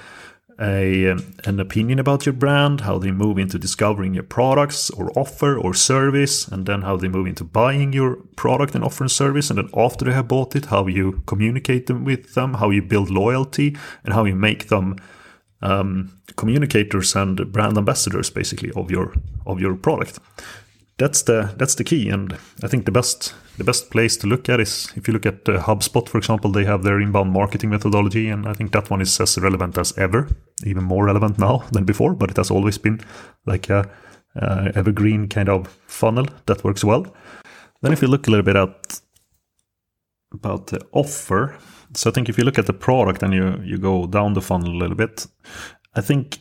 a, 0.62 1.10
um, 1.10 1.34
an 1.46 1.60
opinion 1.60 2.00
about 2.00 2.26
your 2.26 2.34
brand, 2.34 2.82
how 2.82 2.98
they 3.00 3.12
move 3.12 3.38
into 3.38 3.58
discovering 3.58 4.14
your 4.14 4.24
products 4.24 4.90
or 4.90 5.12
offer 5.18 5.58
or 5.58 5.74
service, 5.74 6.48
and 6.48 6.66
then 6.66 6.82
how 6.82 6.98
they 6.98 7.08
move 7.08 7.28
into 7.28 7.44
buying 7.44 7.94
your 7.94 8.18
product 8.36 8.76
and 8.76 8.84
offer 8.84 9.04
and 9.04 9.12
service. 9.12 9.50
And 9.50 9.58
then 9.58 9.70
after 9.74 10.06
they 10.06 10.14
have 10.14 10.28
bought 10.28 10.56
it, 10.56 10.66
how 10.66 10.88
you 10.88 11.24
communicate 11.26 11.88
them 11.88 12.04
with 12.04 12.34
them, 12.34 12.56
how 12.56 12.70
you 12.70 12.82
build 12.82 13.10
loyalty, 13.10 13.78
and 14.04 14.14
how 14.14 14.26
you 14.26 14.36
make 14.36 14.68
them 14.68 14.98
um, 15.62 16.12
communicators 16.36 17.16
and 17.16 17.52
brand 17.52 17.78
ambassadors, 17.78 18.30
basically, 18.30 18.72
of 18.76 18.92
your 18.92 19.14
of 19.46 19.60
your 19.60 19.76
product. 19.76 20.20
That's 21.00 21.22
the 21.22 21.54
that's 21.56 21.76
the 21.76 21.86
key, 21.86 22.10
and 22.10 22.38
I 22.62 22.68
think 22.68 22.84
the 22.86 22.92
best 22.92 23.34
the 23.58 23.64
best 23.64 23.90
place 23.90 24.18
to 24.18 24.28
look 24.28 24.50
at 24.50 24.60
is 24.60 24.92
if 24.98 25.08
you 25.08 25.14
look 25.14 25.26
at 25.26 25.48
uh, 25.48 25.62
HubSpot, 25.62 26.08
for 26.10 26.18
example, 26.18 26.52
they 26.52 26.66
have 26.66 26.84
their 26.84 27.00
inbound 27.00 27.32
marketing 27.32 27.70
methodology, 27.70 28.28
and 28.28 28.46
I 28.46 28.54
think 28.54 28.74
that 28.74 28.90
one 28.90 29.02
is 29.02 29.18
as 29.22 29.38
relevant 29.38 29.78
as 29.78 29.98
ever, 29.98 30.28
even 30.66 30.84
more 30.84 31.06
relevant 31.06 31.40
now 31.40 31.64
than 31.72 31.86
before. 31.86 32.16
But 32.16 32.32
it 32.32 32.38
has 32.38 32.52
always 32.52 32.78
been 32.78 33.00
like 33.46 33.70
a, 33.70 33.90
a 34.36 34.74
evergreen 34.76 35.30
kind 35.30 35.48
of 35.48 35.68
funnel 35.88 36.26
that 36.48 36.66
works 36.66 36.84
well. 36.84 37.06
Then, 37.82 37.94
if 37.94 38.02
you 38.02 38.10
look 38.10 38.28
a 38.28 38.32
little 38.32 38.46
bit 38.46 38.58
at 38.58 39.02
about 40.34 40.68
the 40.68 40.82
offer, 40.92 41.56
so 41.94 42.10
I 42.10 42.14
think 42.14 42.28
if 42.28 42.38
you 42.38 42.44
look 42.44 42.60
at 42.60 42.66
the 42.66 42.74
product 42.74 43.24
and 43.24 43.34
you 43.34 43.62
you 43.64 43.78
go 43.78 44.06
down 44.06 44.34
the 44.34 44.42
funnel 44.42 44.74
a 44.74 44.82
little 44.82 44.98
bit, 44.98 45.28
I 45.96 46.02
think 46.02 46.40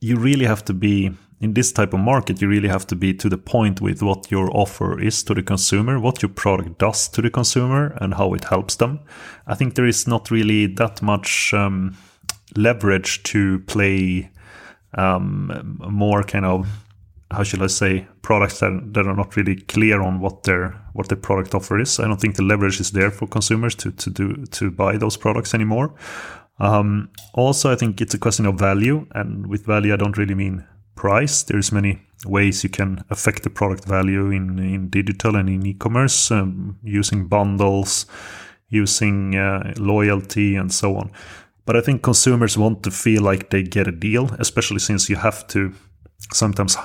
you 0.00 0.16
really 0.16 0.46
have 0.46 0.64
to 0.64 0.72
be 0.72 1.12
in 1.40 1.52
this 1.52 1.72
type 1.72 1.92
of 1.92 2.00
market, 2.00 2.40
you 2.40 2.48
really 2.48 2.68
have 2.68 2.86
to 2.86 2.96
be 2.96 3.12
to 3.14 3.28
the 3.28 3.38
point 3.38 3.80
with 3.80 4.02
what 4.02 4.30
your 4.30 4.50
offer 4.56 4.98
is 4.98 5.22
to 5.24 5.34
the 5.34 5.42
consumer, 5.42 6.00
what 6.00 6.22
your 6.22 6.30
product 6.30 6.78
does 6.78 7.08
to 7.08 7.20
the 7.20 7.30
consumer, 7.30 7.96
and 8.00 8.14
how 8.14 8.32
it 8.34 8.44
helps 8.44 8.76
them. 8.76 9.00
I 9.46 9.54
think 9.54 9.74
there 9.74 9.86
is 9.86 10.06
not 10.06 10.30
really 10.30 10.66
that 10.66 11.02
much 11.02 11.52
um, 11.52 11.96
leverage 12.56 13.22
to 13.24 13.58
play 13.60 14.30
um, 14.94 15.78
more 15.90 16.22
kind 16.22 16.46
of 16.46 16.66
how 17.32 17.42
should 17.42 17.62
I 17.62 17.66
say 17.66 18.06
products 18.22 18.60
that, 18.60 18.94
that 18.94 19.06
are 19.06 19.16
not 19.16 19.36
really 19.36 19.56
clear 19.56 20.00
on 20.00 20.20
what 20.20 20.44
their 20.44 20.80
what 20.92 21.08
their 21.08 21.18
product 21.18 21.54
offer 21.54 21.78
is. 21.80 21.98
I 21.98 22.06
don't 22.06 22.20
think 22.20 22.36
the 22.36 22.42
leverage 22.42 22.80
is 22.80 22.92
there 22.92 23.10
for 23.10 23.26
consumers 23.26 23.74
to 23.76 23.90
to 23.90 24.10
do 24.10 24.46
to 24.46 24.70
buy 24.70 24.96
those 24.96 25.16
products 25.16 25.54
anymore. 25.54 25.94
Um, 26.58 27.10
also, 27.34 27.70
I 27.70 27.76
think 27.76 28.00
it's 28.00 28.14
a 28.14 28.18
question 28.18 28.46
of 28.46 28.58
value, 28.58 29.06
and 29.10 29.46
with 29.46 29.66
value, 29.66 29.92
I 29.92 29.96
don't 29.96 30.16
really 30.16 30.34
mean 30.34 30.64
price. 30.96 31.44
There's 31.44 31.70
many 31.72 32.00
ways 32.26 32.64
you 32.64 32.70
can 32.70 33.04
affect 33.10 33.42
the 33.42 33.50
product 33.50 33.84
value 33.84 34.30
in, 34.30 34.58
in 34.58 34.88
digital 34.88 35.36
and 35.36 35.48
in 35.48 35.66
e-commerce 35.66 36.30
um, 36.30 36.78
using 36.82 37.28
bundles, 37.28 38.06
using 38.68 39.36
uh, 39.36 39.74
loyalty 39.76 40.56
and 40.56 40.72
so 40.72 40.96
on. 40.96 41.12
But 41.66 41.76
I 41.76 41.80
think 41.80 42.02
consumers 42.02 42.58
want 42.58 42.82
to 42.82 42.90
feel 42.90 43.22
like 43.22 43.50
they 43.50 43.62
get 43.62 43.88
a 43.88 43.92
deal, 43.92 44.30
especially 44.38 44.80
since 44.80 45.10
you 45.10 45.16
have 45.16 45.46
to 45.48 45.72
sometimes 46.32 46.76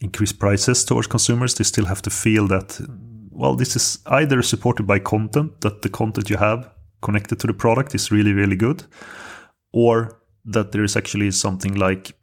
increase 0.00 0.32
prices 0.32 0.84
towards 0.84 1.08
consumers. 1.08 1.54
They 1.54 1.64
still 1.64 1.86
have 1.86 2.02
to 2.02 2.10
feel 2.10 2.48
that, 2.48 2.80
well, 3.30 3.56
this 3.56 3.76
is 3.76 3.98
either 4.06 4.42
supported 4.42 4.86
by 4.86 4.98
content, 4.98 5.60
that 5.60 5.82
the 5.82 5.88
content 5.88 6.30
you 6.30 6.36
have 6.36 6.70
connected 7.00 7.38
to 7.40 7.46
the 7.46 7.54
product 7.54 7.94
is 7.94 8.10
really, 8.10 8.32
really 8.32 8.56
good, 8.56 8.84
or 9.72 10.20
that 10.44 10.72
there 10.72 10.84
is 10.84 10.96
actually 10.96 11.30
something 11.30 11.74
like 11.74 12.14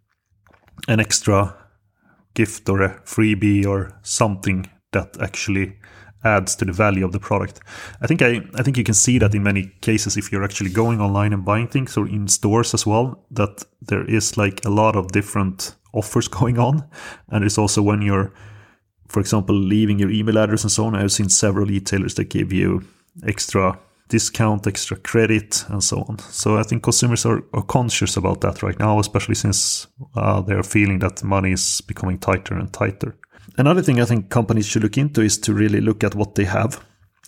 an 0.88 1.00
extra 1.00 1.56
gift 2.34 2.70
or 2.70 2.82
a 2.82 3.00
freebie 3.02 3.66
or 3.66 3.92
something 4.02 4.70
that 4.92 5.20
actually 5.22 5.78
adds 6.24 6.56
to 6.56 6.66
the 6.66 6.72
value 6.72 7.04
of 7.04 7.12
the 7.12 7.20
product. 7.20 7.60
I 8.02 8.08
think 8.08 8.22
I, 8.22 8.42
I 8.56 8.64
think 8.64 8.78
you 8.78 8.84
can 8.84 8.94
see 8.94 9.18
that 9.18 9.34
in 9.34 9.44
many 9.44 9.72
cases 9.82 10.18
if 10.18 10.32
you're 10.32 10.44
actually 10.44 10.70
going 10.70 11.02
online 11.02 11.34
and 11.34 11.44
buying 11.44 11.68
things 11.68 11.98
or 11.98 12.08
in 12.08 12.28
stores 12.28 12.74
as 12.74 12.86
well, 12.86 13.26
that 13.32 13.64
there 13.82 14.06
is 14.06 14.38
like 14.38 14.64
a 14.66 14.70
lot 14.70 14.96
of 14.96 15.12
different 15.12 15.76
offers 15.94 16.28
going 16.40 16.60
on. 16.60 16.88
And 17.30 17.44
it's 17.44 17.58
also 17.58 17.82
when 17.82 18.02
you're, 18.02 18.32
for 19.08 19.20
example, 19.20 19.56
leaving 19.56 20.00
your 20.00 20.12
email 20.12 20.38
address 20.38 20.64
and 20.64 20.72
so 20.72 20.86
on. 20.86 20.96
I've 20.96 21.12
seen 21.12 21.30
several 21.30 21.66
retailers 21.66 22.16
that 22.16 22.26
give 22.26 22.54
you 22.54 22.84
extra 23.26 23.80
discount, 24.12 24.68
extra 24.68 24.98
credit, 24.98 25.66
and 25.70 25.84
so 25.84 26.06
on. 26.08 26.20
So 26.20 26.58
I 26.58 26.64
think 26.64 26.84
consumers 26.84 27.26
are, 27.26 27.42
are 27.54 27.64
conscious 27.64 28.18
about 28.18 28.42
that 28.42 28.62
right 28.62 28.78
now, 28.78 29.00
especially 29.00 29.36
since 29.36 29.88
uh, 30.16 30.42
they're 30.42 30.64
feeling 30.64 31.00
that 31.00 31.24
money 31.24 31.54
is 31.54 31.82
becoming 31.82 32.20
tighter 32.20 32.56
and 32.56 32.72
tighter. 32.72 33.18
Another 33.58 33.82
thing 33.82 34.02
I 34.02 34.06
think 34.06 34.30
companies 34.30 34.68
should 34.68 34.84
look 34.84 34.98
into 34.98 35.22
is 35.22 35.38
to 35.40 35.54
really 35.54 35.82
look 35.82 36.04
at 36.04 36.16
what 36.16 36.36
they 36.36 36.46
have. 36.46 36.86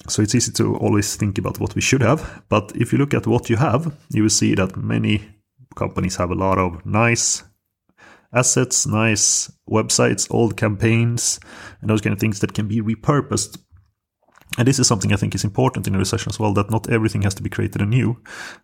So 0.10 0.22
it's 0.22 0.36
easy 0.36 0.52
to 0.54 0.76
always 0.76 1.16
think 1.16 1.38
about 1.38 1.60
what 1.60 1.76
we 1.76 1.82
should 1.82 2.02
have, 2.02 2.44
but 2.50 2.72
if 2.76 2.92
you 2.92 3.00
look 3.00 3.14
at 3.14 3.28
what 3.28 3.50
you 3.50 3.56
have, 3.56 3.96
you 4.10 4.24
will 4.24 4.30
see 4.30 4.54
that 4.56 4.76
many 4.76 5.22
companies 5.76 6.18
have 6.18 6.32
a 6.32 6.36
lot 6.36 6.58
of 6.58 6.86
nice 6.86 7.44
assets, 8.34 8.86
nice 8.86 9.52
websites, 9.70 10.28
old 10.30 10.58
campaigns, 10.58 11.40
and 11.80 11.90
those 11.90 12.02
kind 12.02 12.14
of 12.14 12.20
things 12.20 12.40
that 12.40 12.54
can 12.54 12.68
be 12.68 12.82
repurposed 12.82 13.58
and 14.58 14.68
this 14.68 14.78
is 14.78 14.88
something 14.88 15.12
I 15.12 15.16
think 15.16 15.34
is 15.34 15.44
important 15.44 15.88
in 15.88 15.96
a 15.96 15.98
recession 15.98 16.30
as 16.30 16.40
well, 16.40 16.54
that 16.54 16.70
not 16.70 16.90
everything 16.90 17.24
has 17.24 17.34
to 17.36 17.44
be 17.44 17.50
created 17.50 17.82
anew. 17.82 18.22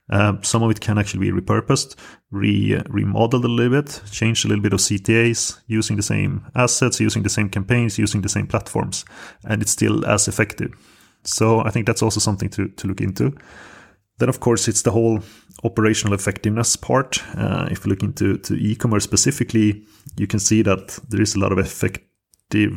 Uh, 0.10 0.34
some 0.42 0.62
of 0.62 0.70
it 0.70 0.82
can 0.82 0.98
actually 1.00 1.32
be 1.32 1.42
repurposed, 1.42 1.96
re 2.30 2.80
remodeled 2.88 3.46
a 3.46 3.48
little 3.48 3.82
bit, 3.82 4.02
changed 4.12 4.46
a 4.46 4.48
little 4.48 4.62
bit 4.62 4.74
of 4.74 4.80
CTAs, 4.80 5.60
using 5.68 5.96
the 5.96 6.04
same 6.04 6.46
assets, 6.56 7.00
using 7.00 7.24
the 7.24 7.30
same 7.30 7.50
campaigns, 7.50 7.98
using 7.98 8.22
the 8.22 8.30
same 8.30 8.46
platforms, 8.46 9.04
and 9.46 9.62
it's 9.62 9.72
still 9.72 10.06
as 10.06 10.28
effective. 10.28 10.72
So 11.24 11.62
I 11.62 11.72
think 11.72 11.86
that's 11.86 12.04
also 12.04 12.20
something 12.20 12.50
to, 12.50 12.68
to 12.70 12.88
look 12.88 13.02
into. 13.02 13.36
Then, 14.20 14.30
of 14.30 14.42
course, 14.42 14.68
it's 14.68 14.82
the 14.82 14.92
whole 14.92 15.22
operational 15.64 16.14
effectiveness 16.14 16.76
part. 16.76 17.24
Uh, 17.36 17.68
if 17.72 17.86
you 17.86 17.90
look 17.90 18.04
into 18.04 18.38
to 18.38 18.54
e-commerce 18.56 19.06
specifically, 19.06 19.86
you 20.18 20.28
can 20.28 20.40
see 20.40 20.62
that 20.62 21.00
there 21.10 21.22
is 21.22 21.36
a 21.36 21.40
lot 21.40 21.52
of 21.52 21.58
effective 21.58 22.74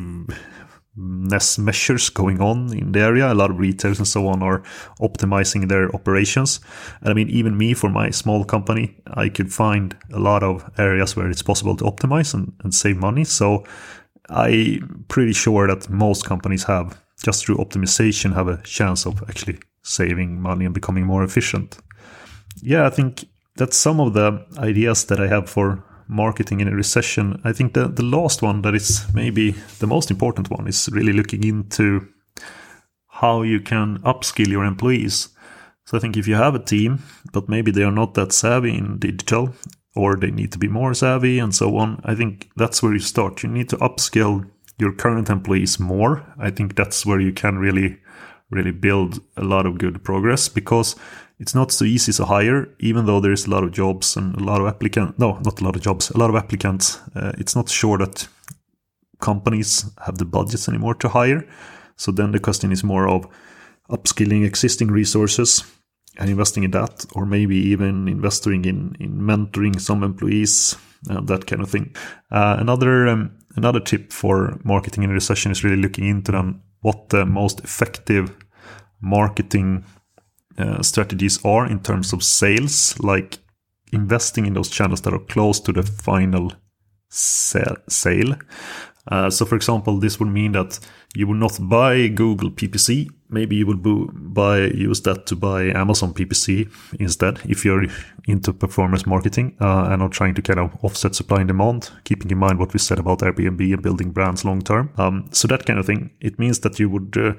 ness 0.95 1.57
measures 1.57 2.09
going 2.09 2.39
on 2.41 2.71
in 2.73 2.91
the 2.91 2.99
area. 2.99 3.31
A 3.31 3.33
lot 3.33 3.49
of 3.49 3.59
retailers 3.59 3.99
and 3.99 4.07
so 4.07 4.27
on 4.27 4.43
are 4.43 4.61
optimizing 5.01 5.67
their 5.67 5.93
operations. 5.95 6.59
And 7.01 7.09
I 7.09 7.13
mean, 7.13 7.29
even 7.29 7.57
me 7.57 7.73
for 7.73 7.89
my 7.89 8.11
small 8.11 8.43
company, 8.43 8.95
I 9.07 9.29
could 9.29 9.51
find 9.51 9.95
a 10.11 10.19
lot 10.19 10.43
of 10.43 10.69
areas 10.77 11.15
where 11.15 11.29
it's 11.29 11.41
possible 11.41 11.75
to 11.77 11.85
optimize 11.85 12.33
and, 12.33 12.53
and 12.63 12.73
save 12.73 12.97
money. 12.97 13.23
So 13.23 13.63
I'm 14.29 15.05
pretty 15.07 15.33
sure 15.33 15.67
that 15.67 15.89
most 15.89 16.25
companies 16.25 16.63
have, 16.65 17.01
just 17.23 17.45
through 17.45 17.57
optimization, 17.57 18.33
have 18.33 18.47
a 18.47 18.61
chance 18.63 19.05
of 19.05 19.23
actually 19.27 19.59
saving 19.81 20.41
money 20.41 20.65
and 20.65 20.73
becoming 20.73 21.05
more 21.05 21.23
efficient. 21.23 21.77
Yeah, 22.61 22.85
I 22.85 22.89
think 22.89 23.25
that's 23.55 23.77
some 23.77 23.99
of 23.99 24.13
the 24.13 24.45
ideas 24.57 25.05
that 25.05 25.19
I 25.19 25.27
have 25.27 25.49
for 25.49 25.83
marketing 26.07 26.59
in 26.59 26.67
a 26.67 26.75
recession. 26.75 27.41
I 27.43 27.53
think 27.53 27.73
the, 27.73 27.87
the 27.87 28.03
last 28.03 28.41
one 28.41 28.61
that 28.61 28.75
is 28.75 29.05
maybe 29.13 29.51
the 29.79 29.87
most 29.87 30.11
important 30.11 30.49
one 30.49 30.67
is 30.67 30.89
really 30.91 31.13
looking 31.13 31.43
into 31.43 32.07
how 33.07 33.41
you 33.41 33.59
can 33.59 33.99
upskill 33.99 34.47
your 34.47 34.65
employees. 34.65 35.29
So 35.85 35.97
I 35.97 35.99
think 35.99 36.17
if 36.17 36.27
you 36.27 36.35
have 36.35 36.55
a 36.55 36.63
team, 36.63 37.03
but 37.31 37.49
maybe 37.49 37.71
they 37.71 37.83
are 37.83 37.91
not 37.91 38.13
that 38.13 38.31
savvy 38.31 38.77
in 38.77 38.99
digital 38.99 39.53
or 39.95 40.15
they 40.15 40.31
need 40.31 40.51
to 40.53 40.57
be 40.57 40.67
more 40.67 40.93
savvy 40.93 41.39
and 41.39 41.53
so 41.53 41.77
on, 41.77 42.01
I 42.03 42.15
think 42.15 42.49
that's 42.55 42.81
where 42.81 42.93
you 42.93 42.99
start. 42.99 43.43
You 43.43 43.49
need 43.49 43.69
to 43.69 43.77
upskill 43.77 44.49
your 44.79 44.93
current 44.93 45.29
employees 45.29 45.79
more. 45.79 46.25
I 46.39 46.49
think 46.49 46.75
that's 46.75 47.05
where 47.05 47.19
you 47.19 47.31
can 47.31 47.57
really, 47.59 47.99
really 48.49 48.71
build 48.71 49.21
a 49.37 49.43
lot 49.43 49.65
of 49.65 49.77
good 49.77 50.03
progress 50.03 50.49
because 50.49 50.95
it's 51.43 51.53
not 51.53 51.73
so 51.73 51.83
easy 51.83 52.13
to 52.13 52.23
hire, 52.23 52.69
even 52.79 53.05
though 53.05 53.19
there 53.19 53.33
is 53.33 53.47
a 53.47 53.49
lot 53.49 53.65
of 53.65 53.71
jobs 53.73 54.15
and 54.15 54.33
a 54.35 54.43
lot 54.43 54.61
of 54.61 54.67
applicants. 54.67 55.19
No, 55.19 55.39
not 55.43 55.59
a 55.59 55.63
lot 55.65 55.75
of 55.75 55.81
jobs, 55.81 56.09
a 56.09 56.17
lot 56.17 56.29
of 56.29 56.37
applicants. 56.37 57.01
Uh, 57.13 57.33
it's 57.37 57.53
not 57.53 57.67
sure 57.67 57.97
that 57.97 58.29
companies 59.19 59.85
have 60.05 60.17
the 60.17 60.25
budgets 60.25 60.69
anymore 60.69 60.95
to 60.95 61.09
hire. 61.09 61.45
So 61.97 62.13
then 62.13 62.31
the 62.31 62.39
question 62.39 62.71
is 62.71 62.81
more 62.81 63.09
of 63.09 63.27
upskilling 63.89 64.45
existing 64.45 64.87
resources 64.87 65.65
and 66.17 66.29
investing 66.29 66.63
in 66.63 66.71
that, 66.71 67.05
or 67.13 67.25
maybe 67.25 67.57
even 67.57 68.07
investing 68.07 68.63
in, 68.63 68.95
in 69.01 69.19
mentoring 69.19 69.81
some 69.81 70.01
employees, 70.01 70.77
uh, 71.09 71.19
that 71.25 71.45
kind 71.45 71.61
of 71.61 71.69
thing. 71.69 71.93
Uh, 72.31 72.55
another 72.57 73.09
um, 73.09 73.37
another 73.57 73.81
tip 73.81 74.13
for 74.13 74.61
marketing 74.63 75.03
in 75.03 75.11
a 75.11 75.13
recession 75.13 75.51
is 75.51 75.61
really 75.61 75.81
looking 75.81 76.07
into 76.07 76.31
them 76.31 76.61
what 76.79 77.09
the 77.09 77.25
most 77.25 77.59
effective 77.65 78.33
marketing 79.01 79.83
uh, 80.57 80.81
strategies 80.81 81.43
are 81.45 81.65
in 81.65 81.79
terms 81.79 82.13
of 82.13 82.23
sales, 82.23 82.99
like 82.99 83.39
investing 83.91 84.45
in 84.45 84.53
those 84.53 84.69
channels 84.69 85.01
that 85.01 85.13
are 85.13 85.19
close 85.19 85.59
to 85.61 85.71
the 85.71 85.83
final 85.83 86.51
sale. 87.09 88.35
Uh, 89.07 89.29
so, 89.29 89.45
for 89.45 89.55
example, 89.55 89.99
this 89.99 90.19
would 90.19 90.29
mean 90.29 90.53
that 90.53 90.79
you 91.13 91.27
will 91.27 91.35
not 91.35 91.57
buy 91.59 92.07
Google 92.07 92.49
PPC. 92.49 93.09
Maybe 93.29 93.57
you 93.57 93.65
will 93.65 94.07
buy 94.11 94.67
use 94.67 95.01
that 95.01 95.25
to 95.25 95.35
buy 95.35 95.65
Amazon 95.65 96.13
PPC 96.13 96.71
instead, 96.99 97.39
if 97.45 97.65
you're 97.65 97.85
into 98.27 98.53
performance 98.53 99.05
marketing 99.05 99.57
uh, 99.59 99.89
and 99.91 100.01
are 100.01 100.09
trying 100.09 100.35
to 100.35 100.41
kind 100.41 100.59
of 100.59 100.71
offset 100.83 101.15
supply 101.15 101.39
and 101.39 101.47
demand, 101.47 101.89
keeping 102.05 102.31
in 102.31 102.37
mind 102.37 102.59
what 102.59 102.71
we 102.73 102.79
said 102.79 102.99
about 102.99 103.19
Airbnb 103.19 103.73
and 103.73 103.81
building 103.81 104.11
brands 104.11 104.45
long 104.45 104.61
term. 104.61 104.91
Um, 104.97 105.25
so 105.31 105.47
that 105.49 105.65
kind 105.65 105.79
of 105.79 105.85
thing. 105.85 106.11
It 106.21 106.39
means 106.39 106.59
that 106.59 106.79
you 106.79 106.89
would 106.89 107.17
uh, 107.17 107.33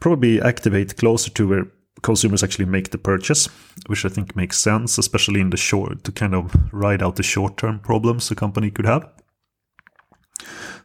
probably 0.00 0.40
activate 0.40 0.96
closer 0.96 1.30
to 1.32 1.48
where 1.48 1.66
consumers 2.02 2.42
actually 2.42 2.66
make 2.66 2.90
the 2.90 2.98
purchase, 2.98 3.48
which 3.86 4.04
I 4.04 4.08
think 4.08 4.36
makes 4.36 4.58
sense, 4.58 4.98
especially 4.98 5.40
in 5.40 5.50
the 5.50 5.56
short 5.56 6.04
to 6.04 6.12
kind 6.12 6.34
of 6.34 6.54
ride 6.72 7.02
out 7.02 7.16
the 7.16 7.22
short 7.22 7.56
term 7.56 7.78
problems 7.78 8.30
a 8.30 8.34
company 8.34 8.70
could 8.70 8.86
have. 8.86 9.08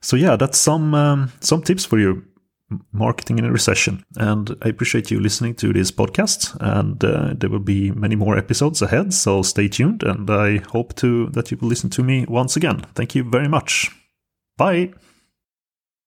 So 0.01 0.15
yeah, 0.15 0.35
that's 0.35 0.57
some 0.57 0.93
um, 0.93 1.31
some 1.39 1.61
tips 1.61 1.85
for 1.85 1.99
you 1.99 2.23
marketing 2.91 3.39
in 3.39 3.45
a 3.45 3.51
recession. 3.51 4.03
And 4.17 4.55
I 4.61 4.69
appreciate 4.69 5.09
you 5.09 5.19
listening 5.19 5.55
to 5.55 5.73
this 5.73 5.91
podcast. 5.91 6.55
And 6.59 7.03
uh, 7.03 7.33
there 7.35 7.49
will 7.49 7.59
be 7.59 7.91
many 7.91 8.15
more 8.15 8.37
episodes 8.37 8.81
ahead, 8.81 9.13
so 9.13 9.41
stay 9.41 9.67
tuned. 9.67 10.03
And 10.03 10.29
I 10.29 10.57
hope 10.71 10.95
to 10.95 11.27
that 11.29 11.51
you 11.51 11.57
will 11.57 11.69
listen 11.69 11.89
to 11.91 12.03
me 12.03 12.25
once 12.27 12.55
again. 12.55 12.81
Thank 12.93 13.15
you 13.15 13.23
very 13.23 13.47
much. 13.47 13.91
Bye. 14.57 14.93